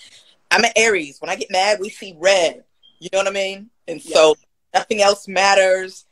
[0.51, 1.19] I'm an Aries.
[1.21, 2.63] When I get mad, we see red.
[2.99, 3.69] You know what I mean?
[3.87, 4.13] And yeah.
[4.13, 4.35] so
[4.73, 6.05] nothing else matters.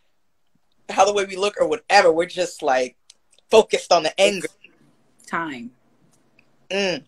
[0.89, 2.11] How the way we look or whatever.
[2.11, 2.95] We're just like
[3.49, 4.47] focused on the anger.
[5.25, 5.71] Time.
[6.69, 7.03] Mm.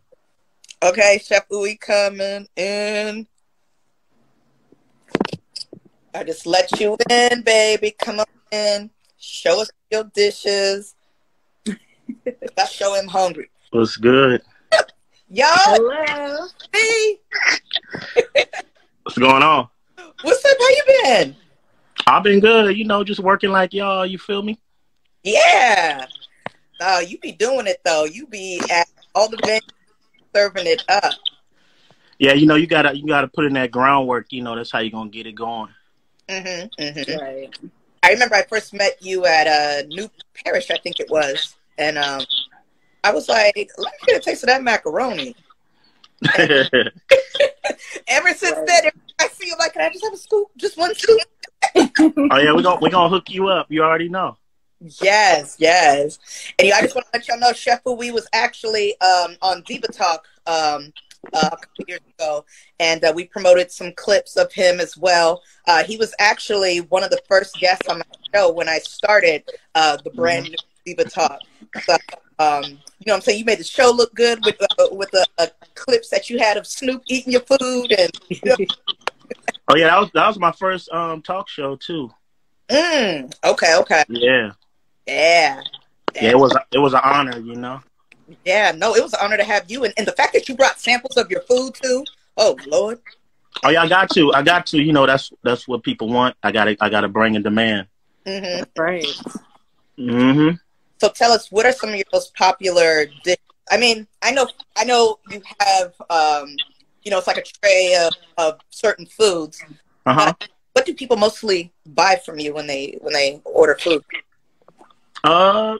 [0.81, 3.27] Okay, Chef OooWeee coming in.
[6.13, 7.95] I just let you in, baby.
[7.97, 8.89] Come on in.
[9.17, 10.95] Show us your dishes.
[12.57, 13.49] I show him hungry.
[13.71, 14.41] What's good?
[15.29, 15.47] Y'all.
[15.51, 16.47] Hello.
[16.73, 17.19] Hey.
[19.03, 19.69] What's going on?
[20.21, 20.57] What's up?
[20.59, 21.35] How you been?
[22.05, 22.75] I've been good.
[22.75, 24.05] You know, just working like y'all.
[24.05, 24.59] You feel me?
[25.23, 26.05] Yeah.
[26.81, 28.03] Oh, you be doing it though.
[28.03, 29.61] You be at all the venues
[30.35, 31.13] serving it up.
[32.17, 34.27] Yeah, you know, you gotta you gotta put in that groundwork.
[34.31, 35.69] You know, that's how you gonna get it going.
[36.27, 37.19] Mm-hmm, mm-hmm.
[37.19, 37.57] Right.
[38.03, 40.09] I remember I first met you at uh, New
[40.43, 42.21] Parish, I think it was, and um,
[43.05, 45.35] I was like, "Let me get a taste of that macaroni."
[48.07, 48.67] Ever since right.
[48.67, 50.47] then, I see you like, "Can I just have a scoop?
[50.57, 51.19] Just one scoop?"
[51.75, 53.67] oh yeah, OooWeee're gonna we're gonna hook you up.
[53.69, 54.37] You already know.
[55.01, 56.19] Yes, yes.
[56.57, 59.87] And I just want to let y'all know, Chef we was actually um, on Diva
[59.87, 60.93] Talk um,
[61.33, 62.45] uh, a couple years ago,
[62.79, 65.41] and uh, we promoted some clips of him as well.
[65.67, 69.43] Uh, he was actually one of the first guests on my show when I started
[69.75, 70.55] uh, the brand mm-hmm.
[70.85, 71.39] new Diva Talk.
[71.83, 71.97] So,
[72.39, 73.39] um, you know what I'm saying?
[73.39, 76.57] You made the show look good with uh, with the uh, clips that you had
[76.57, 78.11] of Snoop eating your food and.
[78.29, 78.55] You know.
[79.67, 82.09] oh yeah, that was that was my first um, talk show too.
[82.69, 84.03] Mm, okay, okay.
[84.07, 84.51] Yeah.
[85.07, 85.61] Yeah.
[86.15, 87.81] Yeah, it was it was an honor, you know.
[88.45, 90.55] Yeah, no, it was an honor to have you, and, and the fact that you
[90.55, 92.05] brought samples of your food too.
[92.37, 92.99] Oh Lord.
[93.63, 94.33] Oh yeah, I got to.
[94.33, 94.81] I got to.
[94.81, 96.35] You know, that's that's what people want.
[96.43, 96.77] I got to.
[96.79, 97.87] I got to bring a demand.
[98.25, 98.63] Mm-hmm.
[98.79, 99.05] Right.
[99.97, 100.55] Mm-hmm.
[100.99, 103.39] So tell us, what are some of your most popular dishes?
[103.71, 106.55] I mean, I know, I know you have, um,
[107.03, 109.63] you know, it's like a tray of, of certain foods.
[110.05, 110.33] Uh-huh.
[110.73, 114.03] what do people mostly buy from you when they when they order food?
[115.23, 115.77] Uh,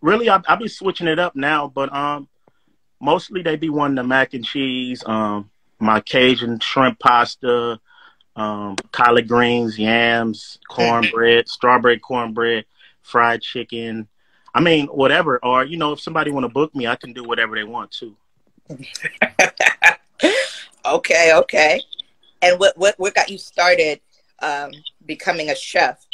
[0.00, 2.28] really, I I be switching it up now, but um,
[3.00, 7.80] mostly they be wanting the mac and cheese, um, my Cajun shrimp pasta,
[8.36, 12.64] um, collard greens, yams, cornbread, strawberry cornbread,
[13.02, 14.08] fried chicken.
[14.54, 15.38] I mean, whatever.
[15.42, 17.90] Or you know, if somebody want to book me, I can do whatever they want
[17.92, 18.16] to.
[20.86, 21.80] okay, okay.
[22.40, 24.00] And what what what got you started
[24.40, 24.70] um,
[25.06, 26.04] becoming a chef?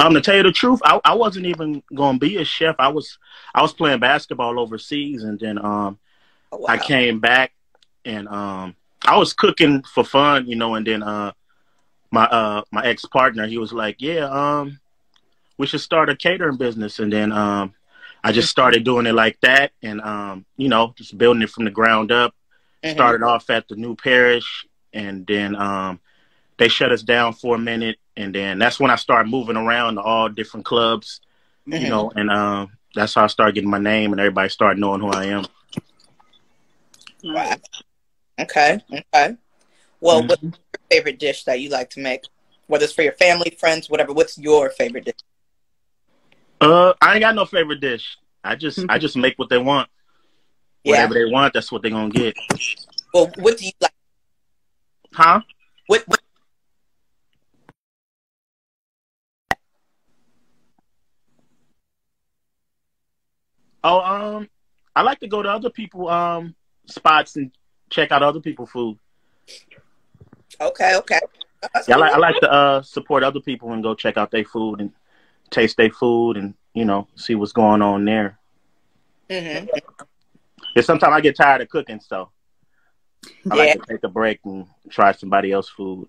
[0.00, 2.76] Um, to tell you the truth, I, I wasn't even gonna be a chef.
[2.78, 3.18] I was
[3.54, 5.98] I was playing basketball overseas, and then um,
[6.52, 6.66] oh, wow.
[6.68, 7.52] I came back
[8.04, 10.74] and um, I was cooking for fun, you know.
[10.76, 11.32] And then uh,
[12.10, 14.78] my uh my ex partner, he was like, "Yeah, um,
[15.58, 17.74] we should start a catering business." And then um,
[18.24, 21.64] I just started doing it like that, and um, you know, just building it from
[21.64, 22.34] the ground up.
[22.82, 22.94] Mm-hmm.
[22.94, 26.00] Started off at the new parish, and then um,
[26.58, 29.94] they shut us down for a minute and then that's when I started moving around
[29.94, 31.20] to all different clubs,
[31.68, 31.84] mm-hmm.
[31.84, 35.00] you know, and uh, that's how I started getting my name, and everybody started knowing
[35.00, 35.46] who I am.
[37.22, 37.56] Wow.
[38.40, 38.80] Okay.
[38.92, 39.36] Okay.
[40.00, 40.28] Well, mm-hmm.
[40.28, 40.52] what's your
[40.90, 42.24] favorite dish that you like to make?
[42.66, 44.12] Whether it's for your family, friends, whatever.
[44.12, 45.14] What's your favorite dish?
[46.60, 48.18] Uh, I ain't got no favorite dish.
[48.42, 49.88] I just I just make what they want.
[50.84, 50.92] Yeah.
[50.92, 52.36] Whatever they want, that's what they're gonna get.
[53.12, 53.92] Well, what do you like?
[55.12, 55.40] Huh?
[55.86, 56.20] What, what
[63.84, 64.48] Oh, um,
[64.96, 66.54] I like to go to other people um
[66.86, 67.50] spots and
[67.90, 68.98] check out other people' food.
[70.60, 71.20] Okay, okay.
[71.86, 74.44] yeah, I like I like to uh support other people and go check out their
[74.44, 74.92] food and
[75.50, 78.38] taste their food and you know see what's going on there.
[79.30, 79.66] Mm-hmm.
[80.74, 82.30] Yeah, sometimes I get tired of cooking, so
[83.50, 83.54] I yeah.
[83.54, 86.08] like to take a break and try somebody else's food.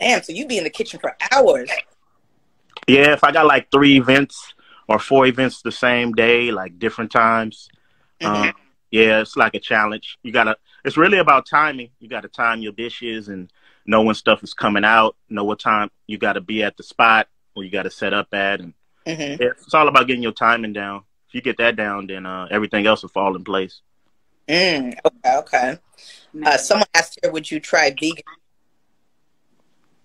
[0.00, 1.70] Damn, so you be in the kitchen for hours.
[2.86, 4.54] Yeah, if I got like three events
[4.86, 7.68] or four events the same day, like different times.
[8.20, 8.48] Mm-hmm.
[8.48, 8.54] Um,
[8.90, 10.18] yeah, it's like a challenge.
[10.22, 10.56] You gotta.
[10.84, 11.90] It's really about timing.
[11.98, 13.52] You got to time your dishes and
[13.84, 15.16] know when stuff is coming out.
[15.28, 17.28] Know what time you got to be at the spot
[17.58, 18.72] where you got to set up at, and
[19.04, 19.42] mm-hmm.
[19.42, 21.02] it's all about getting your timing down.
[21.28, 23.80] If you get that down, then uh, everything else will fall in place.
[24.48, 25.78] Mm, okay, okay.
[26.42, 28.22] Uh, someone asked here, would you try vegan?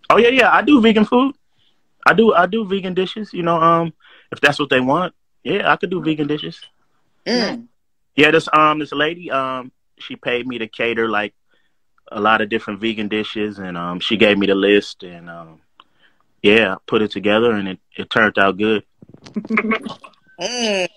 [0.10, 0.52] Oh yeah, yeah.
[0.52, 1.36] I do vegan food.
[2.06, 2.34] I do.
[2.34, 3.32] I do vegan dishes.
[3.34, 3.94] You know, um,
[4.32, 6.60] if that's what they want, yeah, I could do vegan dishes.
[7.26, 7.68] Mm.
[8.16, 11.34] Yeah, this um this lady um she paid me to cater like
[12.12, 15.62] a lot of different vegan dishes, and um she gave me the list, and um
[16.44, 18.84] yeah, put it together and it, it turned out good.
[20.40, 20.88] mm.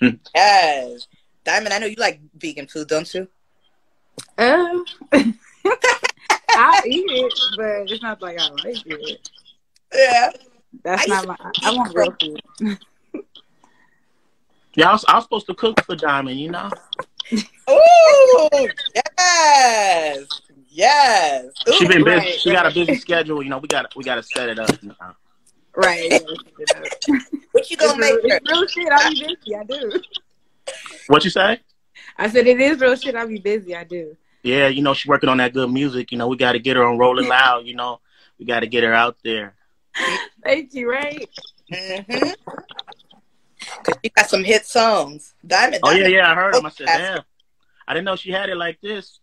[0.34, 1.06] yes.
[1.44, 3.28] Diamond, I know you like vegan food, don't you?
[4.38, 9.30] Um, I eat it, but it's not like I like it.
[9.94, 10.30] Yeah.
[10.82, 11.36] That's I not my.
[11.62, 12.78] I want real food.
[14.74, 16.70] yeah, I was, I was supposed to cook for Diamond, you know.
[17.70, 18.48] Ooh,
[19.18, 20.26] yes,
[20.76, 21.46] yes.
[21.68, 22.16] Ooh, she been busy.
[22.16, 22.62] Right, she right.
[22.62, 23.42] got a busy schedule.
[23.42, 24.70] You know, we got we got to set it up.
[24.82, 24.94] You know?
[25.74, 26.10] Right.
[27.52, 28.22] what you gonna it's make?
[28.22, 28.92] Real, it's real shit.
[28.92, 29.56] I be busy.
[29.56, 30.02] I do.
[31.08, 31.60] What you say?
[32.18, 33.14] I said it is real shit.
[33.14, 33.74] I be busy.
[33.74, 34.16] I do.
[34.42, 36.12] Yeah, you know she's working on that good music.
[36.12, 37.66] You know we got to get her on Rolling Loud.
[37.66, 38.00] You know
[38.38, 39.54] we got to get her out there.
[40.44, 40.90] Thank you.
[40.90, 41.28] Right.
[41.72, 42.30] Mm-hmm.
[43.82, 45.34] Cause she got some hit songs.
[45.44, 45.80] Diamond.
[45.82, 46.12] Oh Diamond.
[46.12, 46.30] yeah, yeah.
[46.30, 46.66] I heard them.
[46.66, 47.22] I said, damn.
[47.88, 49.20] I didn't know she had it like this.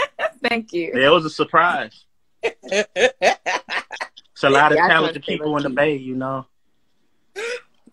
[0.48, 0.92] Thank you.
[0.94, 2.04] Yeah, it was a surprise.
[2.42, 2.84] it's
[4.42, 6.46] a lot of yeah, talented people in the Bay, you know.
[7.36, 7.42] Yeah,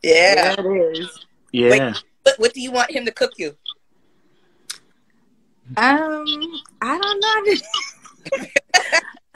[0.03, 1.25] yeah it is.
[1.51, 1.69] Yeah.
[1.69, 3.55] Wait, what, what do you want him to cook you?
[5.77, 6.25] Um,
[6.81, 7.55] I don't know.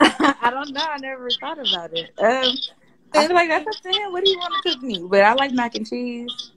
[0.00, 0.86] I don't know.
[0.88, 2.12] I never thought about it.
[2.18, 2.56] Um,
[3.14, 4.12] I feel like that's up to him.
[4.12, 5.04] What do you want to cook me?
[5.08, 6.52] But I like mac and cheese.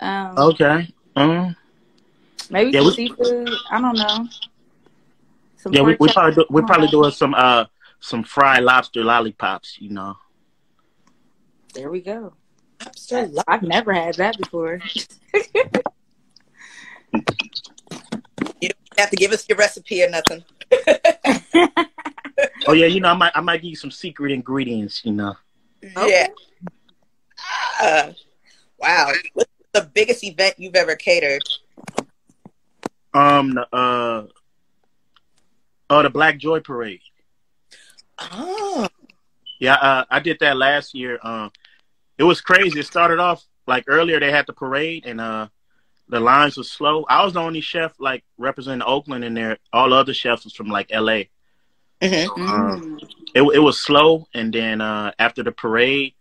[0.00, 0.88] Um, okay.
[1.14, 1.56] Um,
[2.50, 3.50] maybe yeah, some we, seafood.
[3.70, 4.28] I don't know.
[5.66, 7.64] Some yeah, we, we probably do, we probably doing some uh
[7.98, 9.78] some fried lobster lollipops.
[9.80, 10.16] You know.
[11.74, 12.34] There we go.
[12.84, 13.28] Lobster.
[13.48, 14.78] I've never had that before.
[15.34, 15.50] you
[18.62, 20.44] don't have to give us your recipe or nothing.
[22.68, 25.04] oh yeah, you know I might I might give you some secret ingredients.
[25.04, 25.34] You know.
[25.82, 26.28] Yeah.
[27.82, 28.12] Uh,
[28.78, 29.10] wow.
[29.32, 31.42] What's the biggest event you've ever catered?
[33.12, 33.58] Um.
[33.72, 34.26] Uh.
[35.88, 37.00] Oh, the Black Joy Parade.
[38.18, 38.88] Oh.
[39.58, 41.18] Yeah, uh, I did that last year.
[41.22, 41.50] Um,
[42.18, 42.80] it was crazy.
[42.80, 44.20] It started off like earlier.
[44.20, 45.48] They had the parade, and uh,
[46.08, 47.04] the lines were slow.
[47.08, 49.58] I was the only chef like representing Oakland in there.
[49.72, 51.30] All the other chefs was from like L.A.
[52.00, 52.42] Mm-hmm.
[52.42, 52.98] Um,
[53.34, 56.14] it it was slow, and then uh, after the parade,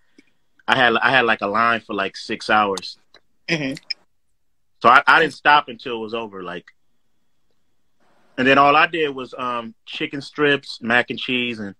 [0.68, 2.98] I had I had like a line for like six hours.
[3.48, 3.76] Mm-hmm.
[4.82, 6.44] So I, I didn't stop until it was over.
[6.44, 6.66] Like,
[8.38, 11.76] and then all I did was um, chicken strips, mac and cheese, and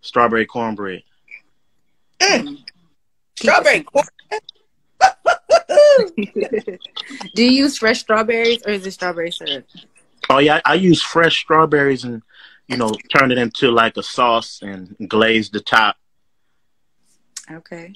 [0.00, 1.02] strawberry cornbread.
[2.20, 2.58] Mm.
[3.36, 4.10] Strawberry cornbread.
[7.34, 9.66] Do you use fresh strawberries or is it strawberry syrup?
[10.28, 12.22] Oh yeah, I, I use fresh strawberries and
[12.70, 15.96] you know, turn it into like a sauce and glaze the top.
[17.50, 17.94] Okay.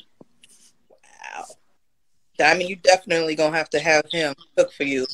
[0.90, 1.44] Wow.
[2.40, 5.06] I mean, you definitely gonna have to have him cook for you.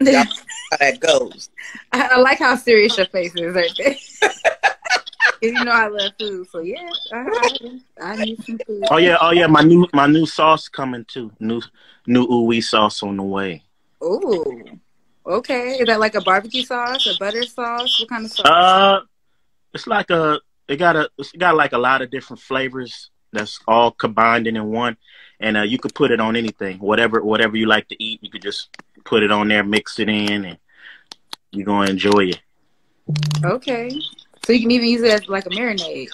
[0.04, 1.50] how that goes.
[1.92, 3.94] I, I, like how serious your face is right there.
[5.42, 8.84] you know I love food, so yeah, I, I, I, need some food.
[8.90, 11.32] Oh yeah, oh yeah, my new my new sauce coming too.
[11.40, 11.62] New
[12.06, 13.62] new OooWeee sauce on the way.
[14.04, 14.78] Ooh.
[15.26, 17.98] Okay, is that like a barbecue sauce, a butter sauce?
[18.00, 18.46] What kind of sauce?
[18.46, 19.00] Uh,
[19.72, 23.58] it's like a it got a it's got like a lot of different flavors that's
[23.66, 24.96] all combined in one,
[25.40, 28.20] and uh, you could put it on anything, whatever whatever you like to eat.
[28.22, 28.68] You could just
[29.06, 30.58] put it on there, mix it in, and
[31.52, 32.40] you're gonna enjoy it.
[33.44, 33.90] Okay,
[34.44, 36.08] so you can even use it as like a marinade.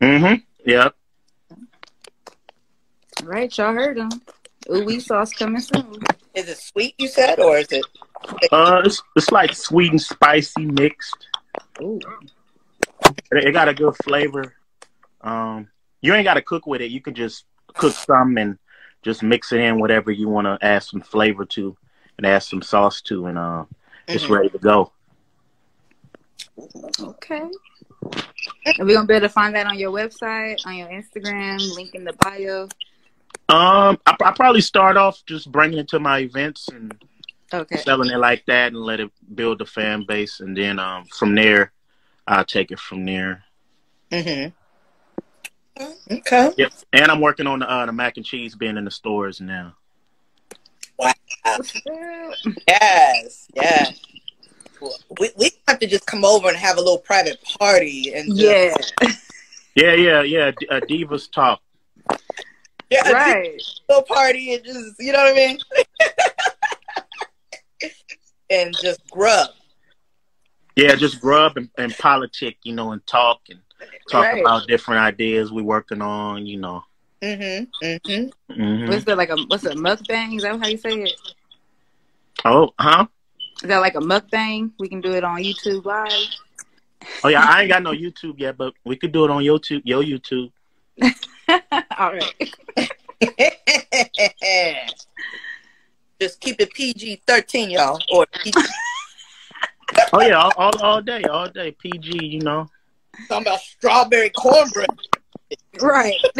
[0.00, 0.42] Mm-hmm.
[0.64, 0.94] Yep.
[3.22, 4.10] All right, y'all heard them.
[4.68, 5.98] OooWeee sauce coming soon.
[6.34, 6.94] Is it sweet?
[6.98, 7.84] You said, or is it?
[8.50, 11.28] Uh, it's it's like sweet and spicy mixed.
[11.80, 12.00] Ooh.
[13.32, 14.54] It, it got a good flavor.
[15.20, 15.68] Um,
[16.00, 16.90] you ain't got to cook with it.
[16.90, 17.44] You can just
[17.74, 18.58] cook some and
[19.04, 21.76] just mix it in whatever you want to add some flavor to,
[22.16, 24.12] and add some sauce to, and uh, mm-hmm.
[24.12, 24.90] it's ready to go.
[27.00, 27.42] Okay.
[28.78, 31.94] Are we gonna be able to find that on your website, on your Instagram, link
[31.94, 32.62] in the bio?
[33.48, 36.94] Um, I, I probably start off just bringing it to my events and
[37.52, 37.76] okay.
[37.76, 41.34] selling it like that, and let it build a fan base, and then um, from
[41.34, 41.72] there,
[42.26, 43.44] I'll take it from there.
[44.10, 44.52] Mhm.
[46.10, 46.52] Okay.
[46.56, 46.72] Yep.
[46.92, 49.74] And I'm working on the, uh, the mac and cheese being in the stores now.
[50.98, 51.12] Wow.
[52.68, 53.48] yes.
[53.54, 54.00] Yes.
[55.18, 58.92] We we have to just come over and have a little private party and just...
[59.00, 59.12] yeah.
[59.74, 60.52] Yeah, yeah, yeah.
[60.70, 61.60] Uh, Divas talk.
[62.90, 63.60] Yeah, right.
[63.88, 65.58] Go party and just you know what I mean,
[68.50, 69.50] and just grub.
[70.76, 73.60] Yeah, just grub and, and politic, you know, and talk and
[74.10, 74.40] talk right.
[74.40, 76.82] about different ideas we're working on, you know.
[77.22, 77.68] Mhm.
[77.82, 78.32] Mhm.
[78.50, 78.88] Mm-hmm.
[78.88, 80.36] What's that like a what's a mukbang?
[80.36, 81.12] Is that how you say it?
[82.44, 83.06] Oh, huh?
[83.62, 84.72] Is that like a mukbang?
[84.78, 86.28] We can do it on YouTube live.
[87.22, 89.82] Oh yeah, I ain't got no YouTube yet, but we could do it on YouTube.
[89.84, 90.50] Yo, YouTube.
[91.98, 92.54] All right.
[96.20, 98.52] Just keep it PG thirteen, y'all, or PG.
[100.12, 101.72] oh yeah, all, all, all day, all day.
[101.72, 102.68] PG, you know.
[103.28, 104.88] Talking about strawberry cornbread.
[105.80, 106.14] Right.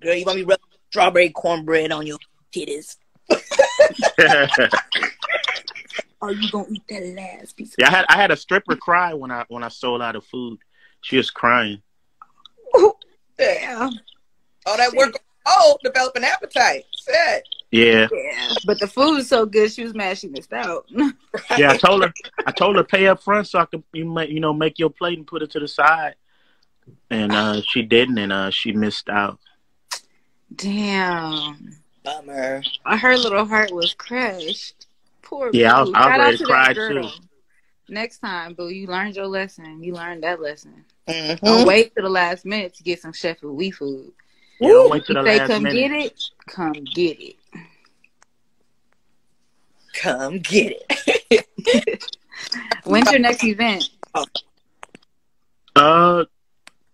[0.00, 2.18] Girl, you want me rub strawberry cornbread on your
[2.54, 2.96] titties?
[6.20, 7.74] Are you gonna eat that last piece?
[7.78, 10.24] yeah, I had I had a stripper cry when I when I sold out of
[10.24, 10.58] food.
[11.00, 11.82] She was crying.
[13.36, 13.90] Damn.
[14.66, 15.14] All that work.
[15.46, 16.84] Oh, develop an appetite.
[16.92, 17.42] Said.
[17.72, 18.06] Yeah.
[18.12, 18.54] Yeah.
[18.66, 20.86] But the food's so good, she was mad she missed out.
[21.58, 22.12] Yeah, I told her.
[22.46, 24.90] I told her pay up front so I could you make you know make your
[24.90, 26.14] plate and put it to the side,
[27.10, 29.38] and uh, she didn't, and uh, she missed out.
[30.54, 31.76] Damn.
[32.04, 32.62] Bummer.
[32.84, 34.86] Her little heart was crushed.
[35.22, 35.96] Poor Yeah, I was- Boo.
[35.96, 37.02] I was ready to to cry, girl.
[37.10, 37.18] too.
[37.88, 39.82] Next time, Boo, you learned your lesson.
[39.82, 40.84] You learned that lesson.
[41.08, 41.40] Mhm.
[41.40, 44.12] Don't wait to the last minute to get some Chef OooWeee food.
[44.62, 45.74] Yeah, don't wait to the they last come minute.
[45.74, 47.36] get it, come get it.
[49.94, 50.82] Come get
[51.30, 52.12] it.
[52.84, 53.88] When's your next event?
[55.74, 56.24] Uh,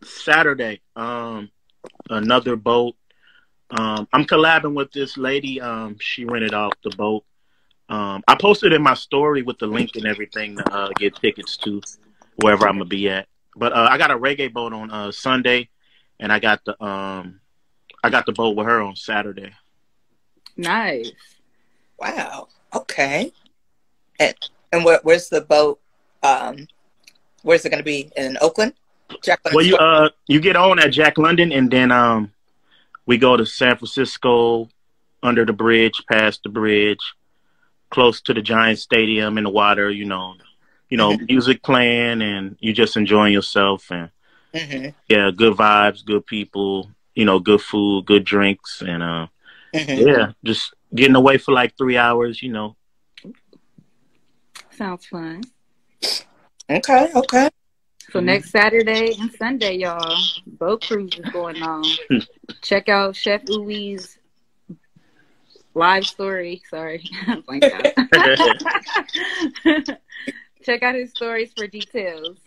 [0.02, 0.80] Saturday.
[0.96, 1.50] Um,
[2.08, 2.96] another boat.
[3.70, 5.60] Um, I'm collabing with this lady.
[5.60, 7.24] Um, she rented off the boat.
[7.90, 11.56] Um, I posted in my story with the link and everything to uh, get tickets
[11.58, 11.82] to
[12.36, 13.28] wherever I'm gonna be at.
[13.56, 15.68] But uh, I got a reggae boat on uh, Sunday,
[16.20, 17.40] and I got the um,
[18.02, 19.52] I got the boat with her on Saturday.
[20.56, 21.12] Nice.
[21.98, 22.48] Wow.
[22.74, 23.32] Okay.
[24.20, 24.34] And
[24.72, 25.80] and where, where's the boat?
[26.22, 26.68] Um,
[27.42, 28.74] where's it going to be in Oakland?
[29.22, 29.54] Jacqueline.
[29.54, 32.32] Well, you uh, you get on at Jack London, and then um,
[33.06, 34.68] we go to San Francisco,
[35.22, 37.00] under the bridge, past the bridge,
[37.90, 39.90] close to the Giant Stadium in the water.
[39.90, 40.34] You know,
[40.90, 44.10] you know, music playing, and you just enjoying yourself, and
[44.54, 46.90] Mhm, yeah, good vibes, good people.
[47.18, 49.26] You know, good food, good drinks, and uh,
[49.74, 50.06] mhm.
[50.06, 52.42] yeah, just getting away for like three hours.
[52.42, 52.76] You know,
[54.70, 55.42] Sounds fun.
[56.70, 57.10] Okay.
[57.14, 57.48] Okay.
[58.10, 58.24] So Mhm.
[58.24, 60.16] next Saturday and Sunday, y'all,
[60.46, 61.84] boat cruise is going on.
[62.62, 64.18] Check out Chef OooWeee's
[65.74, 66.62] live story.
[66.70, 67.04] Sorry,
[67.46, 67.86] Blank out.
[70.62, 72.38] Check out his stories for details.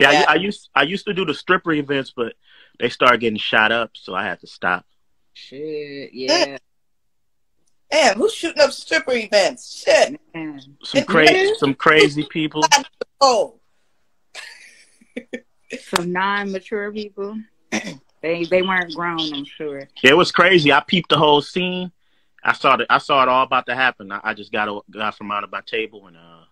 [0.00, 0.24] yeah, Yeah.
[0.28, 2.34] I, I used I used to do the stripper events, but
[2.82, 4.84] they started getting shot up, so I had to stop.
[5.34, 6.58] Shit, yeah,
[7.92, 9.84] Damn, who's shooting up stripper events?
[9.84, 10.18] Shit.
[10.34, 10.60] man.
[10.82, 12.64] Some crazy, some crazy people.
[13.24, 13.60] Oh.
[15.78, 17.36] Some non-mature people.
[18.20, 19.88] They they weren't grown, I'm sure.
[20.02, 20.72] It was crazy.
[20.72, 21.92] I peeped the whole scene.
[22.42, 22.86] I saw it.
[22.90, 24.10] I saw it all about to happen.
[24.10, 26.44] I, I just got got from out of my table and uh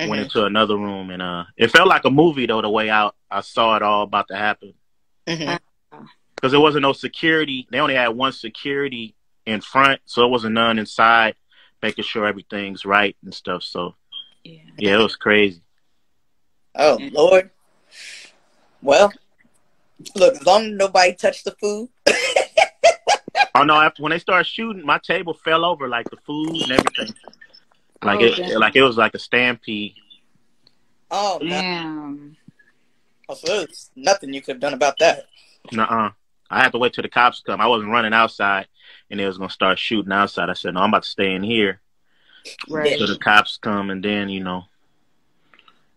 [0.00, 0.08] Mhm.
[0.08, 3.14] went into another room and uh it felt like a movie though the way out.
[3.30, 4.74] I saw it all about to happen
[5.28, 5.60] Mhm.
[5.90, 7.66] Because there wasn't no security.
[7.70, 9.14] They only had one security
[9.46, 11.34] in front, so it wasn't none inside,
[11.82, 13.62] making sure everything's right and stuff.
[13.62, 13.94] So
[14.44, 14.60] Yeah.
[14.78, 15.62] yeah, it was crazy.
[16.74, 17.50] Oh Lord.
[18.82, 19.12] Well,
[20.14, 21.88] look, as long as nobody touched the food.
[23.54, 23.80] Oh no!
[23.80, 27.14] After when they started shooting, my table fell over like the food and everything.
[28.04, 28.60] Like Oh, it, damn.
[28.60, 29.94] like it was like a stampede.
[31.10, 31.48] Oh, no.
[31.48, 32.36] Damn.
[33.28, 35.26] Oh, so there's nothing you could have done about that.
[35.72, 36.10] Nuh-uh.
[36.50, 37.60] I had to wait till the cops come.
[37.60, 38.68] I wasn't running outside,
[39.10, 40.48] and they was gonna start shooting outside.
[40.48, 41.80] I said, "No, I'm about to stay in here
[42.68, 42.96] Right.
[42.96, 44.64] till the cops come, and then you know,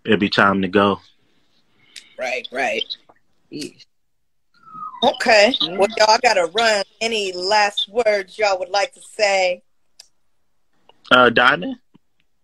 [0.04, 1.00] it'll be time to go."
[2.18, 2.84] Right, right.
[5.04, 5.54] Okay.
[5.62, 6.84] Well, y'all got to run.
[7.00, 9.64] Any last words y'all would like to say?
[11.10, 11.78] Uh, Diamond.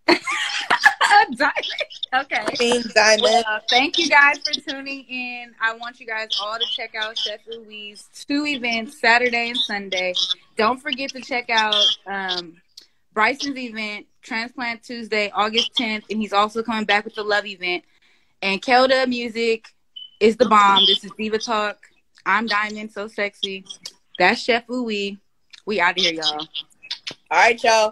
[2.14, 2.46] okay.
[2.56, 3.22] Queen Diamond.
[3.24, 5.54] Well, thank you guys for tuning in.
[5.62, 10.14] I want you guys all to check out Chef OooWeee's two events Saturday and Sunday.
[10.56, 12.58] Don't forget to check out um,
[13.14, 17.84] Bryson's event, Transplant Tuesday, August 10th, and he's also coming back with the Love event.
[18.42, 19.66] And Kelda Music
[20.20, 20.86] is the bomb.
[20.86, 21.78] This is Diva Talk.
[22.26, 23.66] I'm Diamond, so sexy.
[24.20, 25.18] That's Chef OooWeee.
[25.66, 26.48] We out of here, y'all.
[27.32, 27.92] All right, y'all.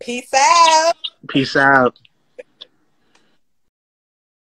[0.00, 0.94] Peace out.
[1.28, 1.98] Peace out.